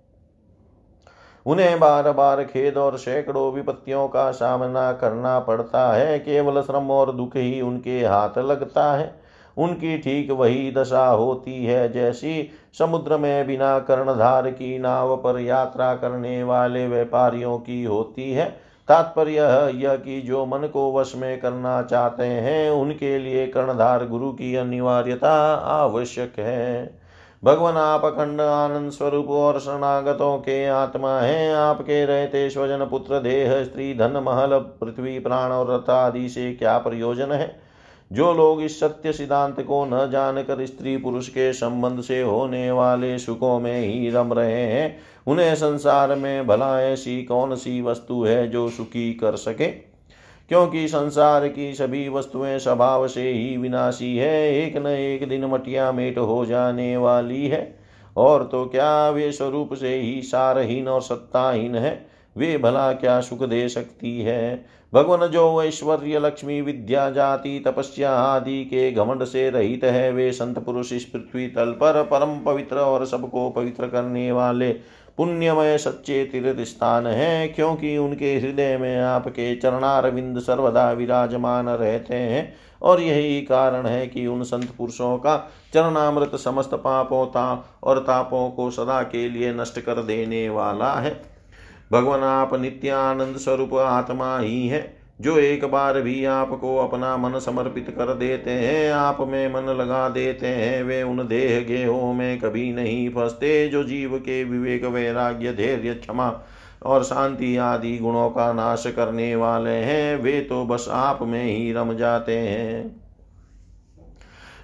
उन्हें 1.45 1.79
बार 1.79 2.11
बार 2.11 2.43
खेद 2.43 2.77
और 2.77 2.97
सैकड़ों 2.97 3.53
विपत्तियों 3.53 4.07
का 4.07 4.31
सामना 4.31 4.91
करना 4.91 5.39
पड़ता 5.39 5.93
है। 5.93 6.19
केवल 6.19 6.61
श्रम 6.61 6.91
और 6.91 7.11
दुख 7.11 7.35
ही 7.35 7.61
उनके 7.61 8.05
हाथ 8.05 8.37
लगता 8.37 8.93
है। 8.93 9.23
उनकी 9.57 9.97
ठीक 9.97 10.31
वही 10.31 10.71
दशा 10.71 11.07
होती 11.07 11.65
है। 11.65 11.91
जैसी 11.91 12.49
समुद्र 12.79 13.17
में 13.17 13.47
बिना 13.47 13.79
कर्णधार 13.79 14.51
की 14.51 14.79
नाव 14.79 15.17
पर 15.17 15.39
यात्रा 15.39 15.93
करने 15.93 16.43
वाले 16.43 16.87
व्यापारियों 16.87 17.57
की 17.57 17.83
होती 17.83 18.33
है। 18.33 18.73
तात्पर्य 18.87 19.33
यह 19.75 19.95
कि 19.95 20.21
जो 20.21 20.45
मन 20.45 20.57
को 20.57 20.93
वश 20.93 21.13
में 21.15 21.41
करना 21.41 21.81
चाहते 21.81 22.23
हैं, 22.23 22.71
उनके 22.71 23.19
लिए 23.19 23.47
कर्णधार 23.47 24.07
गुरु 24.07 24.31
की 24.31 24.55
अनिवार्यता 24.55 25.55
आवश्यक 25.55 26.33
है। 26.39 27.02
भगवान 27.43 27.77
आप 27.77 28.05
अखंड 28.05 28.41
आनंद 28.41 28.91
स्वरूप 28.91 29.27
और 29.27 29.59
शरणागतों 29.59 30.37
के 30.37 30.65
आत्मा 30.65 31.19
हैं। 31.19 31.55
आपके 31.55 32.05
रहते 32.05 32.49
स्वजन 32.49 32.85
पुत्र 32.85 33.19
देह, 33.19 33.63
स्त्री, 33.63 33.93
धन, 33.93 34.11
महल, 34.11 34.49
पृथ्वी, 34.53 35.19
प्राण 35.19 35.51
और 35.51 35.75
रथ 35.75 35.89
आदि 35.89 36.29
से 36.29 36.53
क्या 36.53 36.77
प्रयोजन 36.77 37.31
है? 37.31 37.61
जो 38.13 38.33
लोग 38.33 38.61
इस 38.61 38.79
सत्य 38.79 39.13
सिद्धांत 39.13 39.61
को 39.61 39.85
न 39.85 40.09
जानकर 40.11 40.65
स्त्री 40.65 40.97
पुरुष 40.97 41.29
के 41.29 41.53
संबंध 41.53 42.01
से 42.01 42.21
होने 42.21 42.71
वाले 42.71 43.19
सुखों 43.19 43.59
में 43.59 43.79
ही 43.79 44.09
रम 44.09 44.33
रहे 44.33 44.63
हैं, 44.63 44.99
उन्हें 45.27 45.55
संसार 45.55 46.15
में 46.15 46.47
भला 46.47 46.81
ऐसी 46.81 47.23
कौन 47.23 47.55
सी 47.55 47.81
वस्तु 47.81 48.23
है 48.23 48.47
जो 48.47 48.69
सुखी 48.69 49.13
कर 49.13 49.35
सके? 49.35 49.92
क्योंकि 50.53 50.87
संसार 50.87 51.47
की 51.47 51.73
सभी 51.73 52.09
वस्तुएँ 52.09 52.59
स्वभाव 52.59 53.07
से 53.07 53.29
ही 53.29 53.57
विनाशी 53.57 54.17
है, 54.17 54.55
एक 54.55 54.77
न 54.77 54.87
एक 54.87 55.29
दिन 55.29 55.45
मटिया 55.45 55.91
मेट 55.91 56.17
हो 56.17 56.45
जाने 56.45 56.97
वाली 56.97 57.47
है। 57.47 57.79
और 58.17 58.43
तो 58.43 58.65
क्या 58.65 59.09
वे 59.09 59.31
स्वरूप 59.31 59.73
से 59.73 59.95
ही 59.95 60.21
सारहीन 60.21 60.87
और 60.87 61.01
सत्ताहीन 61.01 61.75
है? 61.75 62.05
वे 62.37 62.57
भला 62.57 62.93
क्या 62.93 63.21
सुख 63.21 63.43
दे 63.43 63.69
सकती 63.69 64.21
है? 64.21 64.65
भगवान 64.93 65.27
जो 65.27 65.63
ऐश्वर्य 65.63 66.19
लक्ष्मी 66.19 66.61
विद्या 66.61 67.09
जाति 67.09 67.63
तपस्या 67.67 68.11
आदि 68.11 68.65
के 68.65 68.91
घमंड 68.91 69.23
से 69.23 69.49
रहित 69.49 69.83
है, 69.83 70.11
वे 70.11 70.31
संत 70.31 70.59
पुरुष 70.59 70.93
इस 70.93 71.05
पृथ्वी 71.05 71.47
तल 71.47 71.71
पर 71.71 72.03
परम 72.03 72.39
पवित्र 72.39 72.75
और 72.75 73.05
सबको 73.05 73.49
पवित्र 73.49 73.87
करने 73.87 74.31
वाले 74.31 74.75
पुण्यमय 75.17 75.77
सच्चे 75.77 76.25
तीर्थ 76.25 76.59
स्थान 76.59 77.07
है, 77.07 77.47
क्योंकि 77.47 77.97
उनके 77.97 78.35
हृदय 78.39 78.77
में 78.77 79.01
आपके 79.01 79.55
चरणारविंद 79.55 80.39
सर्वदा 80.39 80.91
विराजमान 80.91 81.69
रहते 81.69 82.15
हैं। 82.15 82.55
और 82.81 83.01
यही 83.01 83.41
कारण 83.41 83.85
है 83.85 84.07
कि 84.07 84.27
उन 84.27 84.43
संत 84.43 84.69
पुरुषों 84.77 85.17
का 85.17 85.51
चरणामृत 85.73 86.35
समस्त 86.35 86.73
पापों 86.73 87.25
ता 87.25 87.77
और 87.83 87.99
तापों 87.99 88.49
को 88.49 88.71
सदा 88.71 89.03
के 89.03 89.29
लिए 89.29 89.53
नष्ट 89.53 89.79
कर 89.79 90.03
देने 90.03 90.49
वाला 90.49 90.93
है। 90.93 91.21
भगवान 91.91 92.23
आप 92.23 92.53
नित्यानंद 92.53 93.37
स्वरूप 93.37 93.73
आत्मा 93.73 94.39
ही 94.39 94.67
है। 94.67 95.02
जो 95.23 95.37
एक 95.37 95.63
बार 95.65 95.99
भी 96.01 96.23
आपको 96.25 96.75
अपना 96.77 97.15
मन 97.17 97.39
समर्पित 97.39 97.89
कर 97.89 98.13
देते 98.13 98.51
हैं, 98.51 98.91
आप 98.91 99.17
में 99.21 99.53
मन 99.53 99.69
लगा 99.71 100.07
देते 100.09 100.47
हैं, 100.47 100.83
वे 100.83 101.03
उन 101.03 101.27
देह 101.27 101.59
गेहों 101.59 102.13
में 102.13 102.39
कभी 102.39 102.71
नहीं 102.73 103.09
फंसते 103.09 103.67
जो 103.67 103.83
जीव 103.83 104.17
के 104.17 104.43
विवेक, 104.43 104.85
वैराग्य, 104.85 105.53
धैर्य, 105.53 105.93
क्षमा 105.93 106.27
और 106.83 107.03
शांति 107.03 107.55
आदि 107.57 107.97
गुणों 107.97 108.29
का 108.29 108.51
नाश 108.53 108.83
करने 108.95 109.35
वाले 109.35 109.69
हैं, 109.69 110.15
वे 110.15 110.39
तो 110.41 110.65
बस 110.65 110.87
आप 110.89 111.19
में 111.21 111.43
ही 111.43 111.71
रम 111.73 111.93
जाते 111.93 112.37
हैं। 112.37 113.03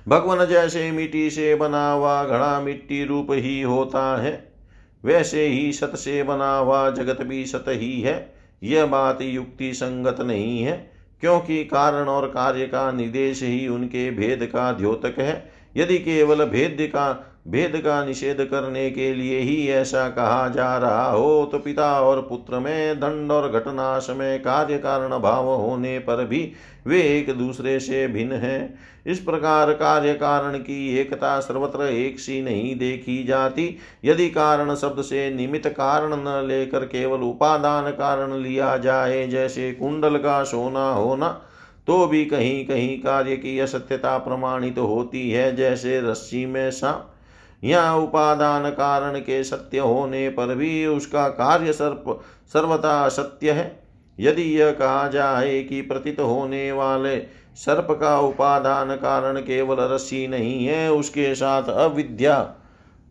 भगवान 0.07 0.45
जैसे 0.45 0.91
मिट्टी 0.91 1.29
से 1.29 1.55
बना 1.55 1.91
हुआ 1.91 2.23
घड़ा 2.23 2.59
मिट्टी 2.61 3.03
रूप 3.05 3.27
ही 3.31 3.61
होता 3.61 4.21
है, 4.21 4.51
वैसे 5.03 5.45
ही 5.47 5.71
सत 5.71 5.95
से 5.95 6.23
बना 6.23 6.57
हुआ 6.57 6.89
जगत 6.89 7.21
भी 7.21 7.45
सत 7.45 7.65
ही 7.67 8.01
है। 8.01 8.38
यह 8.63 8.85
बात 8.85 9.21
युक्ति 9.21 9.73
संगत 9.73 10.21
नहीं 10.21 10.61
है, 10.63 10.91
क्योंकि 11.21 11.63
कारण 11.63 12.07
और 12.07 12.27
कार्य 12.27 12.65
का 12.65 12.91
निदेश 12.91 13.43
ही 13.43 13.67
उनके 13.67 14.11
भेद 14.11 14.45
का 14.45 14.71
द्योतक 14.71 15.19
है। 15.19 15.51
यदि 15.77 15.97
केवल 15.97 16.45
भेद 16.45 16.77
का 16.81 17.07
भेद 17.49 17.75
का 17.75 18.03
निषेध 18.05 18.41
करने 18.41 18.89
के 18.91 19.13
लिए 19.13 19.39
ही 19.39 19.67
ऐसा 19.67 20.07
कहा 20.09 20.47
जा 20.49 20.77
रहा 20.77 21.09
हो 21.11 21.45
तो 21.51 21.59
पिता 21.59 21.89
और 22.01 22.21
पुत्र 22.21 22.59
में 22.59 22.99
दंड 22.99 23.31
और 23.31 23.49
घटनाश 23.51 24.07
में 24.09 24.41
कार्य 24.41 24.77
कारण 24.77 25.17
भाव 25.19 25.49
होने 25.51 25.97
पर 25.99 26.23
भी 26.25 26.51
वे 26.87 27.01
एक 27.09 27.33
दूसरे 27.37 27.79
से 27.79 28.07
भिन्न 28.07 28.33
हैं। 28.33 28.79
इस 29.05 29.19
प्रकार 29.19 29.71
कार्य 29.73 30.13
कारण 30.13 30.57
की 30.57 30.97
एकता 30.97 31.39
सर्वत्र 31.39 31.85
एक 31.85 32.19
सी 32.19 32.41
नहीं 32.41 32.75
देखी 32.75 33.23
जाती। 33.23 33.75
यदि 34.05 34.29
कारण 34.29 34.75
शब्द 34.75 35.01
से 35.01 35.29
निमित्त 35.35 35.67
कारण 35.69 36.15
न 36.17 36.41
लेकर 36.47 36.85
केवल 36.85 37.21
उपादान 37.21 37.91
कारण 37.91 38.33
लिया 38.33 38.75
जाए, 38.77 39.27
जैसे 39.27 39.71
कुंडल 39.71 40.17
का 40.17 40.43
सोना 40.43 40.89
होना 40.91 41.39
तो 41.87 42.05
भी 42.07 42.25
कहीं 42.25 42.65
कहीं 42.65 42.97
कार्य 42.99 43.35
की 43.35 43.59
असत्यता 43.59 44.17
प्रमाणित 44.17 44.75
तो 44.75 44.85
होती 44.85 45.29
है, 45.31 45.55
जैसे 45.55 46.01
रस्सी 46.01 46.45
में 46.45 46.69
सांप। 46.71 47.08
यहाँ 47.63 47.97
उपादान 47.97 48.69
कारण 48.69 49.19
के 49.19 49.43
सत्य 49.43 49.79
होने 49.79 50.27
पर 50.29 50.55
भी 50.55 50.85
उसका 50.85 51.27
कार्य 51.29 51.73
सर्प, 51.73 52.19
सर्वथा 52.53 53.07
सत्य 53.09 53.51
है। 53.51 53.79
यदि 54.19 54.43
यह 54.51 54.71
कहा 54.71 55.07
जाए 55.07 55.61
कि 55.63 55.81
प्रतीत 55.81 56.19
होने 56.19 56.71
वाले 56.71 57.17
सर्प 57.57 57.87
का 57.91 58.19
उपादान 58.19 58.95
कारण 58.95 59.39
केवल 59.39 59.77
रस्सी 59.85 60.27
नहीं 60.27 60.65
है, 60.65 60.91
उसके 60.91 61.33
साथ 61.35 61.69
अविद्या 61.69 62.39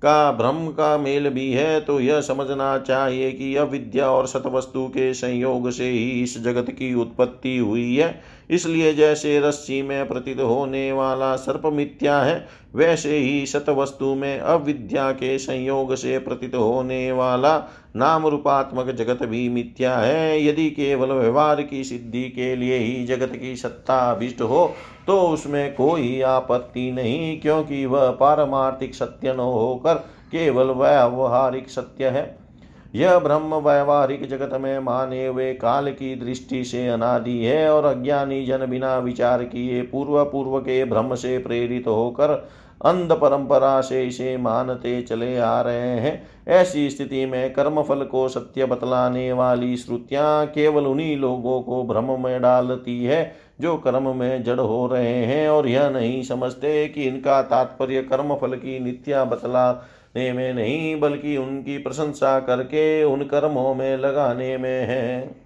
का, 0.03 0.33
भ्रम 0.33 0.67
का 0.69 0.97
मेल 0.99 1.29
भी 1.29 1.51
है 1.53 1.81
तो 1.81 1.99
यह 2.01 2.21
समझना 2.21 2.77
चाहिए 2.79 3.31
कि 3.33 3.55
अविद्या 3.57 4.11
और 4.11 4.27
सतवस्तु 4.27 4.87
के 4.89 5.13
संयोग 5.15 5.71
से 5.71 5.89
ही 5.89 6.23
इस 6.23 6.39
जगत 6.43 6.71
की 6.71 6.93
उत्पत्ति 6.95 7.57
हुई 7.59 7.95
है। 7.97 8.38
इसलिए 8.51 8.93
जैसे 8.95 9.39
रस्सी 9.41 9.81
में 9.83 10.09
प्रतीत 10.09 10.41
होने 10.41 10.91
वाला 10.93 11.35
सर्प 11.37 11.67
मिथ्या 11.67 12.19
है, 12.19 12.47
वैसे 12.75 13.17
ही 13.17 13.45
सतवस्तु 13.47 14.15
में 14.15 14.39
अविद्या 14.39 15.11
के 15.13 15.39
संयोग 15.39 15.95
से 15.95 16.19
प्रतीत 16.19 16.55
होने 16.55 17.11
वाला 17.13 17.57
नाम 17.97 18.27
रूपात्मक 18.27 18.91
जगत 18.91 19.23
भी 19.23 19.49
मिथ्या 19.49 19.97
है। 19.97 20.45
यदि 20.45 20.69
केवल 20.71 21.13
व्यवहार 21.13 21.63
की 21.63 21.83
सिद्धि 21.85 22.23
के 22.31 22.55
लिए 22.57 22.79
ही 22.79 23.05
जगत 23.07 23.37
की 23.37 23.55
सत्ता 23.57 23.99
अभिष्ट 24.11 24.41
हो 24.43 24.67
तो 25.07 25.21
उसमें 25.23 25.75
कोई 25.75 26.21
आपत्ति 26.23 26.91
नहीं, 26.93 27.41
क्योंकि 27.41 27.85
वह 27.87 28.11
पारमार्थिक 28.11 28.95
सत्य 28.95 29.33
न 29.33 29.41
होकर 29.41 29.95
केवल 30.31 30.71
व्यावहारिक 30.73 31.69
सत्य 31.71 32.09
है। 32.09 32.48
यह 32.95 33.19
ब्रह्म 33.19 33.55
व्यवहारिक 33.55 34.29
जगत 34.29 34.51
में 34.61 34.79
माने 34.79 35.27
हुए 35.27 35.55
काल 35.55 35.91
की 35.91 36.15
दृष्टि 36.17 36.65
से 36.65 36.89
अनादि 36.89 37.45
है 37.45 37.73
और 37.73 37.85
अज्ञानी 37.85 38.47
जन 38.47 38.67
बिना 38.67 38.99
विचार 38.99 39.45
किए 39.45 39.83
पूर्व 39.83 40.25
पूर्व 40.25 40.59
के 40.59 40.85
ब्रह्म 40.85 41.15
से 41.15 41.39
प्रेरित 41.39 41.87
होकर 41.87 42.49
अंध 42.85 43.13
परंपरा 43.13 43.81
से 43.81 44.05
इसे 44.05 44.37
मानते 44.37 45.03
चले 45.03 45.39
आ 45.39 45.61
रहे 45.61 45.99
हैं। 46.01 46.29
ऐसी 46.49 46.91
स्थिति 46.91 47.27
में 47.27 47.53
कर्म 47.53 47.83
फल 47.83 48.03
को 48.03 48.29
सत्य 48.29 48.67
बतलाने 48.67 49.33
वाली 49.33 49.77
श्रुतियाँ 49.77 50.47
केवल 50.47 50.87
उन्हीं 50.87 51.17
लोगों 51.17 51.63
को 51.63 51.83
भ्रम 51.85 52.25
में 52.25 52.43
डालती 52.43 53.05
है 53.05 53.37
जो 53.61 53.77
कर्म 53.77 54.17
में 54.17 54.45
जड़ 54.45 54.61
हो 54.61 54.87
रहे 54.87 55.25
हैं 55.25 55.49
और 55.49 55.69
यह 55.69 55.89
नहीं 55.91 56.23
समझते 56.23 56.89
कि 56.89 57.05
इनका 57.05 57.43
तात्पर्य 57.43 58.03
कर्म 58.03 58.35
फल 58.35 58.55
की 58.55 58.79
नित्या 58.81 59.25
बतला 59.25 59.73
में 60.17 60.55
नहीं, 60.55 61.01
बल्कि 61.01 61.37
उनकी 61.37 61.79
प्रशंसा 61.79 62.41
करके 62.41 63.05
उन 63.05 63.23
कर्मों 63.23 63.75
में 63.75 63.97
लगाने 63.97 64.57
में 64.57 64.87
है। 64.87 65.37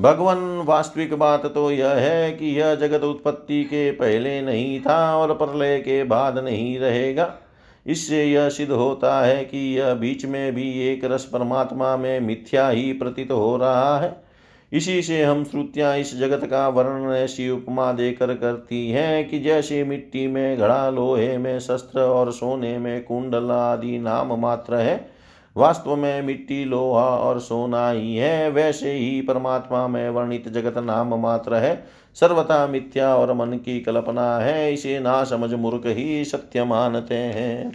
भगवान, 0.00 0.38
वास्तविक 0.38 1.14
बात 1.14 1.46
तो 1.46 1.70
यह 1.70 1.88
है 1.88 2.32
कि 2.32 2.46
यह 2.46 2.74
जगत 2.74 3.04
उत्पत्ति 3.04 3.64
के 3.64 3.90
पहले 3.90 4.40
नहीं 4.40 4.80
था 4.80 5.16
और 5.16 5.34
प्रलय 5.34 5.78
के 5.78 6.04
बाद 6.04 6.38
नहीं 6.38 6.78
रहेगा। 6.78 7.34
इससे 7.86 8.24
यह 8.24 8.48
सिद्ध 8.48 8.72
होता 8.72 9.20
है 9.20 9.44
कि 9.44 9.78
यह 9.78 9.94
बीच 9.94 10.24
में 10.24 10.54
भी 10.54 10.88
एक 10.88 11.04
रस 11.04 11.24
परमात्मा 11.24 11.96
में 11.96 12.20
मिथ्या 12.20 12.68
ही 12.68 12.92
प्रतीत 12.92 13.32
हो 13.32 13.56
रहा 13.56 14.00
है। 14.00 14.21
इसी 14.72 15.02
से 15.02 15.22
हम 15.22 15.44
श्रुतियाँ 15.44 15.98
इस 15.98 16.18
जगत 16.18 16.46
का 16.46 16.68
वर्णन 16.68 17.12
ऐसी 17.12 17.50
उपमा 17.50 17.92
देकर 17.92 18.34
करती 18.34 18.90
हैं 18.90 19.28
कि 19.28 19.38
जैसे 19.38 19.84
मिट्टी 19.84 20.26
में 20.26 20.58
घड़ा, 20.58 20.90
लोहे 20.90 21.38
में 21.38 21.58
शस्त्र 21.58 22.00
और 22.00 22.32
सोने 22.32 22.78
में 22.78 23.04
कुंडल 23.04 23.50
आदि 23.50 23.98
नाम 23.98 24.40
मात्र 24.40 24.74
है। 24.74 25.10
वास्तव 25.56 25.96
में 25.96 26.22
मिट्टी, 26.22 26.64
लोहा 26.64 27.04
और 27.04 27.40
सोना 27.40 27.90
ही 27.90 28.16
है। 28.16 28.50
वैसे 28.50 28.92
ही 28.92 29.20
परमात्मा 29.20 29.88
में 29.88 30.10
वर्णित 30.10 30.48
जगत 30.48 30.78
नाम 30.78 31.14
मात्र 31.14 31.54
है। 31.54 31.86
सर्वथा 32.14 32.66
मिथ्या 32.66 33.16
और 33.16 33.32
मन 33.32 33.46
की 33.46 33.80
कल्पना 33.80 34.38
है। 34.38 34.72
इसे 34.72 34.98
ना 34.98 35.24
समझ 35.24 35.54
मूर्ख 35.54 35.82
ही 35.86 36.24
सत्य 36.24 36.64
मानते 36.64 37.14
हैं। 37.14 37.72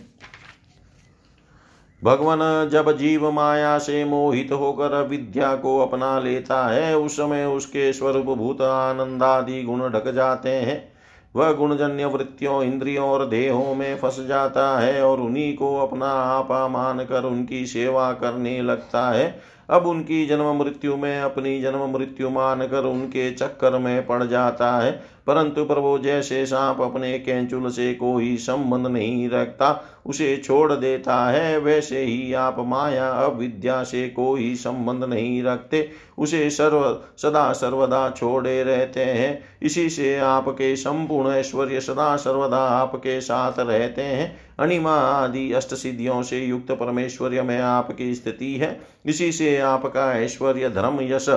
भगवान 2.04 2.70
जब 2.70 2.98
जीव 2.98 3.32
माया 3.32 3.78
से 3.78 4.06
मोहित 4.06 4.52
होकर 4.52 5.08
विद्या 5.08 5.56
को 5.56 5.80
अपना 5.80 6.20
लेता 6.20 6.68
है, 6.68 6.98
उस 6.98 7.14
समय 7.14 7.46
उसके 7.46 7.94
स्वरूप 7.94 8.26
भूत 8.26 8.62
आनंदादि 8.62 9.64
गुण 9.64 9.90
ढक 9.90 10.12
जाते 10.12 10.50
हैं। 10.50 10.94
वह 11.36 11.52
गुणजन्य 11.52 12.06
वृत्तियों, 12.06 12.64
इंद्रियों 12.64 13.10
और 13.10 13.26
देहों 13.26 13.76
में 13.76 13.98
फंस 13.98 14.26
जाता 14.28 14.80
है 14.80 15.02
और 15.06 15.20
उन्हीं 15.20 15.56
को 15.58 15.78
अपना 15.78 16.10
आपा 16.10 16.68
मानकर 16.68 17.24
उनकी 17.24 17.66
सेवा 17.66 18.12
करने 18.12 18.62
लगता 18.62 19.10
है। 19.12 19.42
अब 19.70 19.88
उनकी 19.88 20.26
जन्म 20.28 20.56
मृत्यु 20.56 20.98
में 20.98 21.22
अपनी 21.22 21.62
जन्म 21.62 21.98
मृत्यु 21.98 22.30
मानकर 22.30 22.84
उनके 22.84 23.32
चक्कर 23.32 23.78
में 23.78 24.08
पड़ 24.08 24.24
जाता 24.24 24.78
है। 24.78 25.17
परंतु 25.28 25.66
प्रभु 25.66 25.98
जैसे 25.98 26.46
सांप 26.46 26.82
अपने 26.82 27.20
कैंचुल 27.20 27.70
से 27.70 27.94
कोई 27.94 28.38
संबंध 28.38 28.88
नहीं 28.88 29.30
रखता, 29.30 29.84
उसे 30.06 30.38
छोड़ 30.38 30.74
देता 30.74 31.30
है, 31.30 31.60
वैसे 31.60 32.04
ही 32.04 32.34
आप 32.34 32.56
माया 32.60 33.10
अविद्या 33.10 33.84
से 33.84 34.10
कोई 34.10 34.56
संबंध 34.56 35.04
नहीं 35.04 35.44
रखते, 35.44 35.90
उसे 36.18 36.50
सर्व, 36.50 37.02
सदा 37.18 37.52
सर्वदा 37.54 38.10
छोड़े 38.10 38.64
रहते 38.64 39.04
हैं। 39.04 39.40
इसी 39.62 39.90
से 39.90 40.18
आपके 40.18 40.76
संपूर्ण 40.76 41.30
ऐश्वर्य 41.30 41.82
सदा 41.82 42.16
सर्वदा 42.16 42.58
आपके 42.58 43.22
साथ 43.22 43.54
रहते 43.60 44.02
हैं। 44.02 44.40
अनिमा 44.60 44.96
आदि 44.96 45.52
अष्ट 45.52 45.74
सिद्धियों 45.74 46.24
से 46.24 46.40
युक्त 46.40 46.72
परमेश्वर्य 46.72 47.42
में 47.42 47.60
आपकी 47.60 48.16
स्थिति 48.16 48.56
है। 48.56 48.82
इसी 49.06 49.32
से 49.32 49.58
आपका 49.58 50.14
ऐश्वर्य 50.14 50.70
धर्म 50.70 51.00
यश 51.02 51.30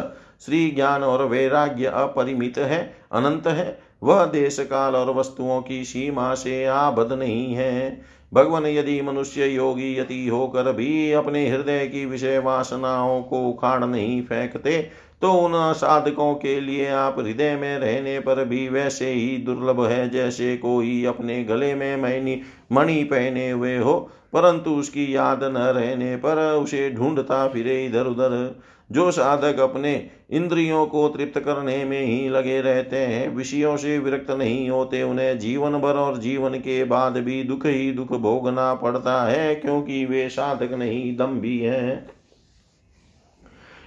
श्री 0.42 0.70
ज्ञान 0.70 1.02
और 1.02 1.24
वैराग्य 1.24 1.86
अपरिमित 1.86 2.58
है, 2.58 2.82
अनंत 3.12 3.46
है। 3.46 3.78
वह 4.02 4.24
देश 4.26 4.58
काल 4.60 4.96
और 4.96 5.14
वस्तुओं 5.14 5.60
की 5.62 5.84
सीमा 5.84 6.34
से 6.36 6.64
आबद्ध 6.66 7.12
नहीं 7.12 7.54
है। 7.54 8.00
भगवान 8.32 8.66
यदि 8.66 9.00
मनुष्य 9.02 9.46
योगी 9.46 9.94
यति 9.98 10.26
होकर 10.28 10.72
भी 10.72 11.12
अपने 11.12 11.48
हृदय 11.48 11.86
की 11.86 12.04
विषय 12.06 12.38
वासनाओं 12.38 13.22
को 13.22 13.48
उखाड़ 13.48 13.84
नहीं 13.84 14.20
फेंकते 14.22 14.80
तो 15.22 15.32
उन 15.34 15.52
साधकों 15.72 16.34
के 16.34 16.60
लिए 16.60 16.88
आप 16.88 17.18
हृदय 17.18 17.54
में 17.56 17.78
रहने 17.78 18.18
पर 18.20 18.44
भी 18.44 18.68
वैसे 18.68 19.10
ही 19.10 19.36
दुर्लभ 19.36 19.84
है, 19.84 20.08
जैसे 20.10 20.56
कोई 20.56 21.04
अपने 21.04 21.42
गले 21.44 21.74
में 21.74 21.96
मैनी 21.96 22.40
मणि 22.72 23.02
पहने 23.04 23.50
हुए 23.50 23.76
हो, 23.76 23.98
परंतु 24.32 24.70
उसकी 24.70 25.14
याद 25.16 25.44
न 25.44 25.56
रहने 25.70 26.16
पर 26.16 26.38
उसे 26.54 26.90
ढूंढता 26.90 27.46
फिरे 27.48 27.84
इधर 27.86 28.06
उधर 28.06 28.60
जो 28.92 29.10
साधक 29.10 29.58
अपने 29.58 30.10
इंद्रियों 30.30 30.86
को 30.86 31.08
तृप्त 31.08 31.40
करने 31.40 31.84
में 31.84 32.00
ही 32.00 32.28
लगे 32.28 32.60
रहते 32.60 32.96
हैं, 32.96 33.28
विषयों 33.28 33.76
से 33.76 33.98
विरक्त 33.98 34.30
नहीं 34.30 34.70
होते, 34.70 35.02
उन्हें 35.02 35.38
जीवन 35.38 35.72
भर 35.72 35.94
और 35.94 36.18
जीवन 36.18 36.54
के 36.54 36.84
बाद 36.84 37.16
भी 37.16 37.42
दुख 37.44 37.66
ही 37.66 37.92
दुख 37.92 38.12
भोगना 38.12 38.74
पड़ता 38.74 39.24
है, 39.24 39.54
क्योंकि 39.54 40.04
वे 40.04 40.28
साधक 40.28 40.72
नहीं, 40.72 41.16
दम 41.16 41.40
भी 41.40 41.58
हैं। 41.58 42.10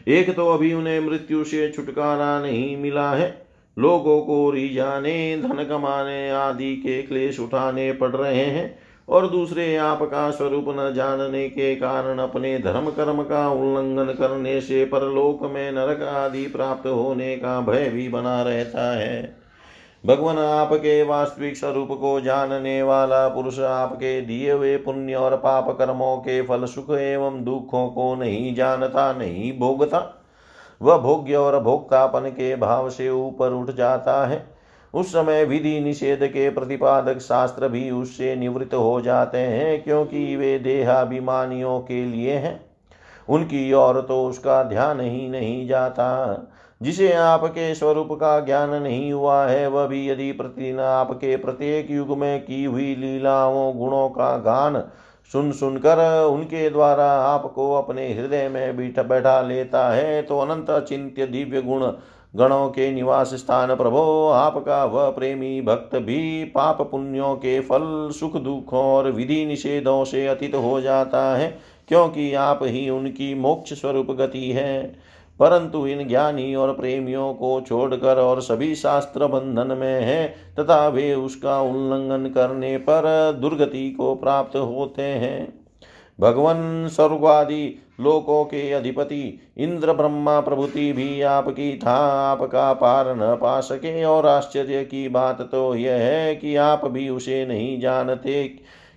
एक 0.07 0.35
तो 0.35 0.49
अभी 0.49 0.73
उन्हें 0.73 0.99
मृत्यु 0.99 1.43
से 1.43 1.71
छुटकारा 1.71 2.39
नहीं 2.39 2.77
मिला 2.77 3.11
है। 3.11 3.45
लोगों 3.79 4.21
को 4.21 4.51
रिझाने 4.51 5.37
धन 5.37 5.63
कमाने 5.63 6.29
आदि 6.29 6.75
के 6.75 7.01
क्लेश 7.01 7.39
उठाने 7.39 7.93
पड़ 7.93 8.15
रहे 8.15 8.45
हैं। 8.45 8.79
और 9.09 9.27
दूसरे 9.27 9.75
आपका 9.77 10.31
स्वरूप 10.31 10.65
न 10.69 10.93
जानने 10.93 11.49
के 11.49 11.75
कारण 11.75 12.19
अपने 12.19 12.59
धर्म 12.59 12.89
कर्म 12.89 13.21
का 13.23 13.49
उल्लंघन 13.49 14.13
करने 14.13 14.61
से 14.61 14.85
परलोक 14.85 15.43
में 15.43 15.71
नरक 15.71 16.01
आदि 16.01 16.45
प्राप्त 16.47 16.87
होने 16.87 17.35
का 17.35 17.61
भय 17.61 17.89
भी 17.89 18.09
बना 18.09 18.41
रहता 18.43 18.97
है। 18.97 19.35
भगवान 20.05 20.37
आपके 20.37 21.03
वास्तविक 21.03 21.57
स्वरूप 21.57 21.87
को 21.91 22.21
जानने 22.21 22.83
वाला 22.83 23.27
पुरुष 23.27 23.59
आपके 23.59 24.21
दिए 24.21 24.51
हुए 24.51 24.77
पुण्य 24.77 25.15
और 25.15 25.35
पाप 25.35 25.69
कर्मों 25.69 26.17
के 26.17 26.41
फल 26.41 26.65
सुख 26.65 26.91
एवं 26.91 27.43
दुखों 27.43 27.87
को 27.89 28.15
नहीं 28.15 28.55
जानता, 28.55 29.13
नहीं 29.13 29.59
भोगता। 29.59 30.19
वह 30.81 30.97
भोग्य 30.97 31.35
और 31.35 31.59
भोक्तापन 31.59 32.29
के 32.29 32.55
भाव 32.55 32.89
से 32.89 33.09
ऊपर 33.09 33.51
उठ 33.51 33.71
जाता 33.71 34.25
है। 34.27 34.52
उस 34.93 35.09
समय 35.09 35.45
विधि 35.45 35.79
निषेध 35.79 36.23
के 36.23 36.49
प्रतिपादक 36.49 37.17
शास्त्र 37.17 37.67
भी 37.67 37.91
उससे 37.91 38.35
निवृत्त 38.35 38.73
हो 38.73 39.01
जाते 39.01 39.37
हैं, 39.37 39.83
क्योंकि 39.83 40.35
वे 40.35 40.59
देहाभिमानियों 40.59 41.79
के 41.79 42.05
लिए 42.05 42.33
हैं। 42.33 42.59
उनकी 43.29 43.73
ओर 43.73 44.01
तो 44.01 44.25
उसका 44.25 44.63
ध्यान 44.63 44.99
ही 44.99 45.29
नहीं 45.29 45.67
जाता। 45.67 46.49
जिसे 46.81 47.13
आपके 47.13 47.75
स्वरूप 47.75 48.09
का 48.11 48.39
ज्ञान 48.39 48.69
नहीं 48.69 49.13
हुआ 49.13 49.45
है, 49.45 49.67
वह 49.67 49.85
भी 49.87 50.09
यदि 50.09 50.31
प्रतिदिन 50.31 50.79
आपके 50.79 51.35
प्रत्येक 51.35 51.91
युग 51.91 52.17
में 52.17 52.45
की 52.45 52.63
हुई 52.63 52.95
लीलाओं 52.95 53.77
गुणों 53.77 54.09
का 54.09 54.37
गान 54.37 54.83
सुन 55.31 55.51
सुनकर 55.51 56.25
उनके 56.25 56.69
द्वारा 56.69 57.05
आपको 57.11 57.73
अपने 57.73 58.13
हृदय 58.13 58.49
में 58.49 58.77
बैठा 59.07 59.41
लेता 59.41 59.87
है 59.93 60.21
तो 60.21 60.39
अनंत 60.39 60.85
चिंत्य 60.89 61.25
दिव्य 61.25 61.61
गुण 61.61 61.81
गणों 62.35 62.69
के 62.69 62.91
निवास 62.91 63.33
स्थान 63.33 63.75
प्रभो, 63.75 64.29
आपका 64.29 64.85
वह 64.85 65.09
प्रेमी 65.09 65.61
भक्त 65.61 65.95
भी 65.95 66.43
पाप 66.43 66.81
पुण्यों 66.81 67.35
के 67.35 67.59
फल, 67.59 68.09
सुख 68.11 68.37
दुखों 68.37 68.83
और 68.83 69.11
विधि 69.11 69.45
निषेधों 69.45 70.05
से 70.05 70.27
अतीत 70.27 70.55
हो 70.55 70.81
जाता 70.81 71.35
है, 71.35 71.59
क्योंकि 71.87 72.33
आप 72.33 72.59
ही 72.63 72.89
उनकी 72.89 73.35
मोक्ष 73.35 73.73
स्वरूप 73.73 74.11
गति 74.11 74.51
है। 74.51 74.95
परंतु 75.39 75.87
इन 75.87 76.07
ज्ञानी 76.07 76.55
और 76.55 76.73
प्रेमियों 76.73 77.33
को 77.33 77.61
छोड़कर 77.61 78.17
और 78.17 78.41
सभी 78.41 78.75
शास्त्र 78.75 79.27
बंधन 79.27 79.67
में 79.67 80.01
है, 80.01 80.35
तथा 80.59 80.87
वे 80.87 81.13
उसका 81.13 81.61
उल्लंघन 81.61 82.29
करने 82.29 82.77
पर 82.77 83.33
दुर्गति 83.41 83.91
को 83.91 84.15
प्राप्त 84.15 84.55
होते 84.55 85.01
हैं। 85.01 85.65
भगवान 86.19 86.87
स्वर्गादि 86.87 87.82
लोकों 87.99 88.43
के 88.45 88.71
अधिपति 88.71 89.21
इंद्र 89.57 89.93
ब्रह्मा 89.93 90.39
प्रभुति 90.39 90.91
भी 90.93 91.21
आपकी 91.21 91.77
था, 91.77 91.95
आपका 92.31 92.71
पार 92.73 93.15
न 93.15 93.35
पा 93.35 93.59
सके। 93.59 94.03
और 94.03 94.27
आश्चर्य 94.27 94.83
की 94.83 95.07
बात 95.09 95.41
तो 95.41 95.75
यह 95.75 95.93
है 95.93 96.35
कि 96.35 96.55
आप 96.55 96.85
भी 96.85 97.07
उसे 97.09 97.45
नहीं 97.45 97.79
जानते, 97.79 98.43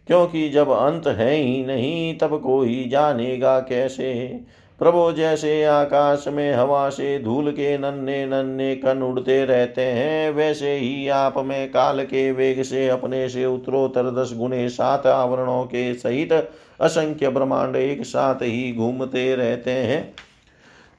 क्योंकि 0.06 0.48
जब 0.48 0.70
अंत 0.70 1.06
है 1.08 1.34
ही 1.34 1.64
नहीं, 1.66 2.18
तब 2.18 2.40
कोई 2.40 2.84
जानेगा 2.88 3.58
कैसे? 3.60 4.40
प्रभु 4.80 5.10
जैसे 5.12 5.62
आकाश 5.64 6.24
में 6.28 6.54
हवा 6.54 6.88
से 6.88 7.18
धूल 7.18 7.50
के 7.50 7.76
नन्हे 7.78 8.24
नन्हे 8.26 8.74
कण 8.76 9.02
उड़ते 9.02 9.44
रहते 9.44 9.82
हैं, 9.82 10.30
वैसे 10.30 10.74
ही 10.74 11.08
आप 11.08 11.38
में 11.38 11.70
काल 11.70 12.04
के 12.04 12.30
वेग 12.32 12.62
से 12.62 12.88
अपने 12.88 13.28
से 13.28 13.46
उत्तरोत्तर 13.46 14.10
दस 14.14 14.34
गुणे 14.36 14.68
सात 14.68 15.06
आवरणों 15.06 15.64
के 15.64 15.92
सहित 15.94 16.32
असंख्य 16.80 17.28
ब्रह्मांड 17.28 17.76
एक 17.76 18.02
साथ 18.02 18.34
ही 18.34 18.72
घूमते 18.72 19.36
रहते 19.36 19.70
हैं। 19.70 20.14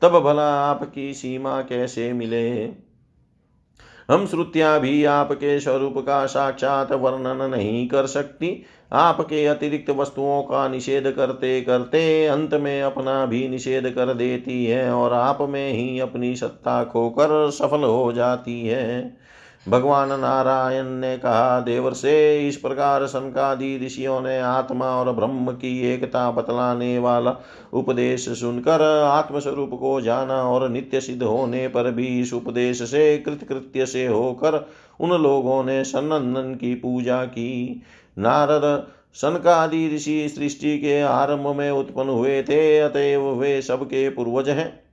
तब 0.01 0.19
भला 0.19 0.61
आपकी 0.61 1.13
सीमा 1.13 1.61
कैसे 1.61 2.13
मिले? 2.13 2.69
हम 4.11 4.27
श्रुतियाँ 4.27 4.79
भी 4.79 5.05
आपके 5.05 5.59
स्वरूप 5.59 5.97
का 5.97 6.25
साक्षात 6.25 6.91
वर्णन 6.91 7.51
नहीं 7.51 7.87
कर 7.87 8.05
सकती। 8.05 8.65
आपके 8.91 9.45
अतिरिक्त 9.45 9.89
वस्तुओं 9.89 10.43
का 10.43 10.67
निषेध 10.67 11.11
करते 11.11 11.61
करते 11.61 12.25
अंत 12.25 12.53
में 12.53 12.81
अपना 12.81 13.25
भी 13.25 13.47
निषेध 13.47 13.89
कर 13.89 14.13
देती 14.13 14.65
है 14.65 14.91
और 14.91 15.13
आप 15.13 15.37
में 15.41 15.73
ही 15.73 15.99
अपनी 15.99 16.35
सत्ता 16.35 16.83
खोकर 16.83 17.49
सफल 17.51 17.83
हो 17.83 18.13
जाती 18.13 18.67
है। 18.67 19.17
भगवान 19.67 20.19
नारायण 20.19 20.85
ने 20.85 21.17
कहा, 21.17 21.59
देवर 21.59 21.93
से 21.93 22.47
इस 22.47 22.57
प्रकार 22.57 23.05
सनकादि 23.07 23.79
ऋषियों 23.85 24.21
ने 24.21 24.39
आत्मा 24.39 24.85
और 24.85 25.11
ब्रह्म 25.11 25.51
की 25.51 25.79
एकता 25.93 26.31
बतलाने 26.31 26.99
वाला 26.99 27.35
उपदेश 27.73 28.29
सुनकर 28.29 28.81
आत्मस्वरूप 29.03 29.73
को 29.73 30.01
जाना 30.01 30.41
और 30.43 30.69
नित्य 30.69 31.01
सिद्ध 31.01 31.23
होने 31.23 31.67
पर 31.67 31.91
भी 31.91 32.07
इस 32.21 32.33
उपदेश 32.33 32.83
से 32.83 33.17
कृतकृत्य 33.17 33.85
से 33.85 34.05
होकर 34.07 34.67
उन 34.99 35.09
लोगों 35.09 35.63
ने 35.63 35.83
सनंदन 35.83 36.55
की 36.55 36.75
पूजा 36.75 37.25
की। 37.25 37.81
नारद 38.17 38.87
सनकादि 39.13 39.95
ऋषि 39.95 40.29
सृष्टि 40.29 40.77
के 40.77 41.01
आरंभ 41.01 41.55
में 41.55 41.71
उत्पन्न 41.71 42.09
हुए 42.09 42.43
थे, 42.43 42.79
अतएव 42.79 43.21
वे 43.21 43.61
सबके 43.61 44.09
पूर्वज 44.09 44.49
हैं। 44.49 44.86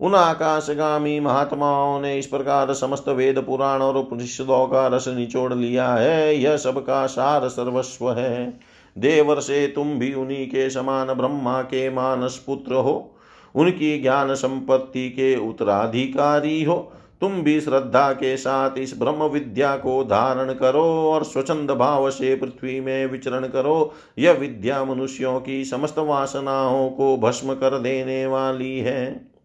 उन 0.00 0.14
आकाशगामी 0.14 1.20
महात्माओं 1.20 2.00
ने 2.00 2.18
इस 2.18 2.26
प्रकार 2.26 2.74
समस्त 2.74 3.08
वेद 3.08 3.38
पुराण 3.38 3.82
और 3.82 3.96
उपनिषदों 3.96 4.66
का 4.66 4.86
रस 4.86 5.08
निचोड़ 5.08 5.54
लिया 5.54 5.94
है। 5.94 6.36
यह 6.36 6.56
सबका 6.56 7.06
सार 7.06 7.48
सर्वस्व 7.48 8.12
है। 8.12 8.60
देवर 8.98 9.40
से 9.40 9.66
तुम 9.66 9.98
भी 9.98 10.14
उन्हीं 10.14 10.46
के 10.46 10.70
समान 10.70 11.14
ब्रह्मा 11.14 11.62
के 11.62 11.90
मानस 11.90 12.44
पुत्र 12.46 12.74
हो। 12.74 13.14
उनकी 13.54 13.98
ज्ञान 13.98 14.34
संपत्ति 14.34 15.08
के 15.08 15.36
उत्तराधिकारी 15.48 16.64
हो। 16.64 16.92
तुम 17.20 17.32
भी 17.32 17.60
श्रद्धा 17.60 18.12
के 18.12 18.36
साथ 18.36 18.78
इस 18.78 18.98
ब्रह्म 18.98 19.22
विद्या 19.24 19.76
को 19.76 20.04
धारण 20.04 20.52
करो 20.52 20.84
और 20.84 21.24
स्वच्छंद 21.24 21.70
भाव 21.70 22.10
से 22.10 22.36
पृथ्वी 22.36 22.80
में 22.80 23.06
विचरण 23.06 23.46
करो। 23.46 23.92
यह 24.18 24.32
विद्या 24.32 24.84
मनुष्यों 24.84 25.40
की 25.40 25.64
समस्त 25.64 25.98
वासनाओं 25.98 26.90
को 26.90 27.16
भस्म 27.16 27.54
कर 27.54 27.78
देने 27.78 28.26
वाली 28.26 28.78
है। 28.78 29.35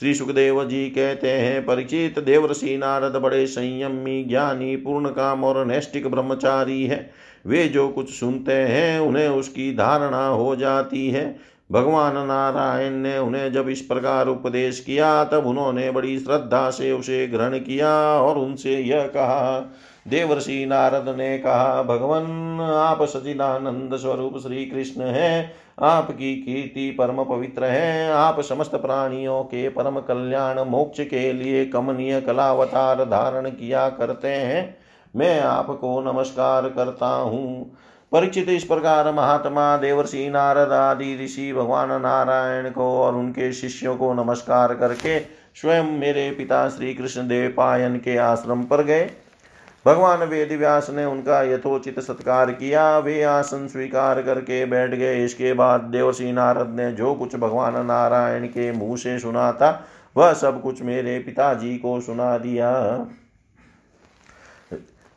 श्री 0.00 0.14
सुखदेव 0.14 0.64
जी 0.64 0.90
कहते 0.90 1.30
हैं, 1.30 1.66
परिचित 1.66 2.18
देवर्षि 2.18 2.76
नारद 2.76 3.16
बड़े 3.16 3.46
संयमी, 3.46 4.24
ज्ञानी, 4.24 4.76
पूर्ण 4.76 5.08
काम 5.08 5.44
और 5.44 5.66
नैष्टिक 5.66 6.06
ब्रह्मचारी 6.06 6.86
है। 6.86 7.10
वे 7.46 7.68
जो 7.68 7.88
कुछ 7.88 8.10
सुनते 8.10 8.52
हैं, 8.52 9.00
उन्हें 9.00 9.28
उसकी 9.28 9.74
धारणा 9.74 10.26
हो 10.26 10.56
जाती 10.56 11.10
है। 11.10 11.52
भगवान 11.72 12.26
नारायण 12.26 12.92
ने 12.92 13.18
उन्हें 13.18 13.52
जब 13.52 13.68
इस 13.68 13.80
प्रकार 13.80 14.28
उपदेश 14.28 14.80
किया, 14.80 15.24
तब 15.24 15.46
उन्होंने 15.46 15.90
बड़ी 15.90 16.18
श्रद्धा 16.18 16.70
से 16.70 16.92
उसे 16.92 17.26
ग्रहण 17.26 17.58
किया 17.58 17.94
और 18.20 18.38
उनसे 18.38 18.76
यह 18.76 19.06
कहा, 19.06 19.72
देवर्षि 20.08 20.66
नारद 20.66 21.14
ने 21.18 21.38
कहा, 21.38 21.82
भगवान, 21.82 22.60
आप 22.60 23.02
सचिदानंद 23.02 23.96
स्वरूप 23.96 24.38
श्री 24.38 24.66
कृष्ण 24.66 25.02
हैं। 25.02 25.52
आपकी 25.82 26.34
कीर्ति 26.36 26.90
परम 26.90 27.22
पवित्र 27.24 27.64
है। 27.64 28.10
आप 28.12 28.40
समस्त 28.40 28.74
प्राणियों 28.74 29.42
के 29.44 29.68
परम 29.68 29.98
कल्याण, 30.00 30.60
मोक्ष 30.60 31.00
के 31.00 31.32
लिए 31.32 31.64
कमनीय 31.66 32.20
कलावतार 32.20 33.04
धारण 33.04 33.50
किया 33.50 33.88
करते 33.88 34.28
हैं। 34.28 34.76
मैं 35.16 35.40
आपको 35.40 36.00
नमस्कार 36.02 36.68
करता 36.68 37.06
हूँ। 37.06 37.72
परिचित 38.12 38.48
इस 38.48 38.64
प्रकार 38.64 39.12
महात्मा 39.12 39.76
देवर्षि 39.76 40.28
नारद 40.30 40.72
आदि 40.72 41.24
ऋषि 41.24 41.52
भगवान 41.52 41.88
नारायण 42.02 42.70
को 42.70 42.86
और 42.98 43.14
उनके 43.14 43.52
शिष्यों 43.52 43.96
को 43.96 44.12
नमस्कार 44.14 44.74
करके 44.74 45.18
स्वयं 45.54 45.84
मेरे 45.98 46.30
पिता 46.30 46.68
श्री 46.68 46.94
कृष्ण 46.94 47.26
देव 47.28 47.54
पायन 47.56 47.96
के 47.96 48.16
आश्रम 48.16 48.62
पर 48.62 48.82
गए। 48.82 49.10
भगवान 49.86 50.22
वेद 50.22 50.52
व्यास 50.52 50.90
ने 50.90 51.04
उनका 51.04 51.42
यथोचित 51.42 51.98
सत्कार 52.00 52.50
किया। 52.50 52.98
वे 52.98 53.22
आसन 53.22 53.66
स्वीकार 53.68 54.20
करके 54.22 54.64
बैठ 54.66 54.90
गए। 54.90 55.24
इसके 55.24 55.52
बाद 55.52 55.80
देवर्षि 55.82 56.32
नारद 56.32 56.74
ने 56.76 56.90
जो 56.92 57.14
कुछ 57.14 57.34
भगवान 57.36 57.86
नारायण 57.86 58.46
के 58.46 58.70
मुँह 58.72 58.96
से 58.96 59.18
सुना 59.18 59.50
था, 59.52 59.84
वह 60.16 60.32
सब 60.32 60.60
कुछ 60.62 60.82
मेरे 60.82 61.18
पिताजी 61.18 61.76
को 61.78 62.00
सुना 62.00 62.36
दिया। 62.38 62.70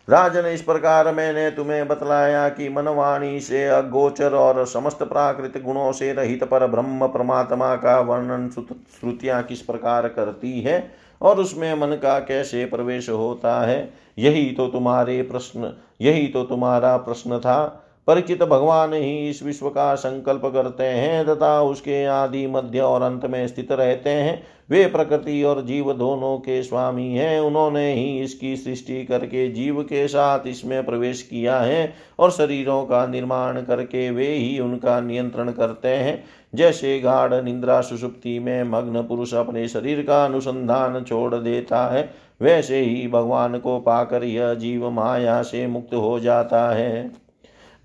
राजन, 0.08 0.46
इस 0.46 0.62
प्रकार 0.62 1.14
मैंने 1.14 1.50
तुम्हें 1.52 1.88
बतलाया 1.88 2.48
कि 2.50 2.70
मनवाणी 2.70 3.40
से 3.40 3.66
अगोचर 3.68 4.34
और 4.34 4.66
समस्त 4.66 5.04
प्राकृतिक 5.04 5.64
गुणों 5.64 5.92
से 5.92 6.12
रहित 6.14 6.44
पर 6.44 6.68
ब्रह्म 6.68 7.08
परमात्मा 7.08 7.76
का 7.76 8.00
वर्णन 8.00 8.50
श्रुतियाँ 8.50 9.42
किस 9.44 9.62
प्रकार 9.62 10.08
करती 10.08 10.60
है? 10.62 11.05
और 11.22 11.40
उसमें 11.40 11.74
मन 11.76 11.88
का 11.88 12.20
कैसे 12.20 12.66
प्रवेश 12.66 13.10
होता 13.10 13.62
है? 13.62 13.94
यही 14.18 14.52
तो 14.52 14.68
तुम्हारे 14.68 15.22
प्रश्न, 15.22 15.74
यही 16.02 16.28
तो 16.28 16.44
तुम्हारा 16.44 16.98
प्रश्न 16.98 17.40
था। 17.40 17.82
परिचित 18.08 18.44
भगवान 18.44 18.94
ही 18.94 19.30
इस 19.30 19.42
विश्व 19.44 19.70
का 19.70 19.94
संकल्प 19.96 20.42
करते 20.46 20.84
हैं 20.84 21.26
तथा 21.26 21.62
उसके 21.62 22.04
आदि 22.06 22.46
मध्य 22.48 22.80
और 22.80 23.02
अंत 23.02 23.26
में 23.26 23.48
स्थित 23.48 23.72
रहते 23.72 24.10
हैं। 24.10 24.42
वे 24.70 24.86
प्रकृति 24.86 25.42
और 25.44 25.62
जीव 25.66 25.92
दोनों 25.94 26.38
के 26.38 26.62
स्वामी 26.64 27.08
हैं। 27.08 27.40
उन्होंने 27.40 27.94
ही 27.94 28.20
इसकी 28.20 28.56
सृष्टि 28.56 29.04
करके 29.06 29.48
जीव 29.52 29.82
के 29.84 30.08
साथ 30.08 30.48
इसमें 30.48 30.86
प्रवेश 30.86 31.22
किया 31.22 31.60
है 31.60 31.94
और 32.20 32.32
शरीरों 32.32 32.84
का 32.86 33.06
निर्माण 33.08 33.62
करके 33.62 34.10
वे 34.10 34.28
ही 34.28 34.60
उनका 34.60 35.00
नियंत्रण 35.00 35.52
करते 35.52 35.88
हैं। 35.88 36.24
जैसे 36.54 37.00
गाढ़ 37.00 37.34
निंद्रा 37.44 37.82
सुषुप्ति 37.82 38.40
में 38.40 38.64
मग्न 38.64 39.02
पुरुष 39.02 39.34
अपने 39.34 39.68
शरीर 39.68 40.02
का 40.02 40.24
अनुसंधान 40.26 41.04
छोड़ 41.04 41.36
देता 41.36 41.86
है, 41.88 42.10
वैसे 42.42 42.80
ही 42.80 43.08
भगवान 43.08 43.60
को 43.60 43.80
पाकर 43.80 44.24
यह 44.24 44.54
जीव 44.54 44.90
माया 44.90 45.42
से 45.42 45.68
मुक्त 45.68 45.94
हो 45.94 46.20
जाता 46.20 46.70
है। 46.70 47.25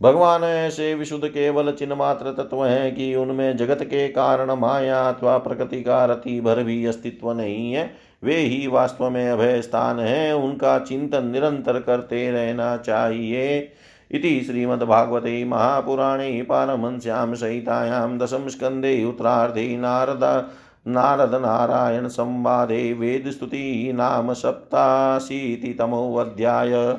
भगवान 0.03 0.45
ऐसे 0.45 0.95
विशुद्ध 0.95 1.29
केवल 1.29 1.73
चिन्ह 1.73 1.95
मात्र 1.95 2.33
तत्व 2.33 2.65
है 2.65 2.91
कि 2.91 3.15
उनमें 3.15 3.57
जगत 3.57 3.79
के 3.83 4.09
कारण 4.09 4.51
माया 4.51 5.09
अथवा 5.09 5.39
प्रकृति 5.39 5.83
का 5.83 6.05
रति 6.05 6.41
भर 6.41 6.63
भी 6.63 6.87
अस्तित्व 6.87 7.33
नहीं 7.33 7.73
है। 7.73 7.95
वे 8.25 8.37
ही 8.37 8.67
वास्तव 8.67 9.11
में 9.11 9.31
अभय 9.31 9.63
स्थान 9.63 10.01
है। 10.01 10.37
उनका 10.37 10.79
चिंतन 10.79 11.25
निरंतर 11.25 11.81
करते 11.81 12.31
रहना 12.31 12.77
चाहिए। 12.77 13.73
इति 14.11 14.41
श्रीमद्भागवते 14.41 15.45
महापुराणे 15.45 16.43
पारमश्याम 16.43 17.35
सहितायां 17.35 18.19
दशम 18.19 18.49
स्कन्धे 18.49 19.05
उत्तरार्धे 19.05 19.77
नारद 19.77 20.51
नारद 20.89 21.35
नारायण 21.35 22.09
संवादे 22.09 22.93
वेदस्तुति 22.93 23.93
नाम 23.95 24.33
सप्ताशीतितमोऽध्याय। 24.33 26.99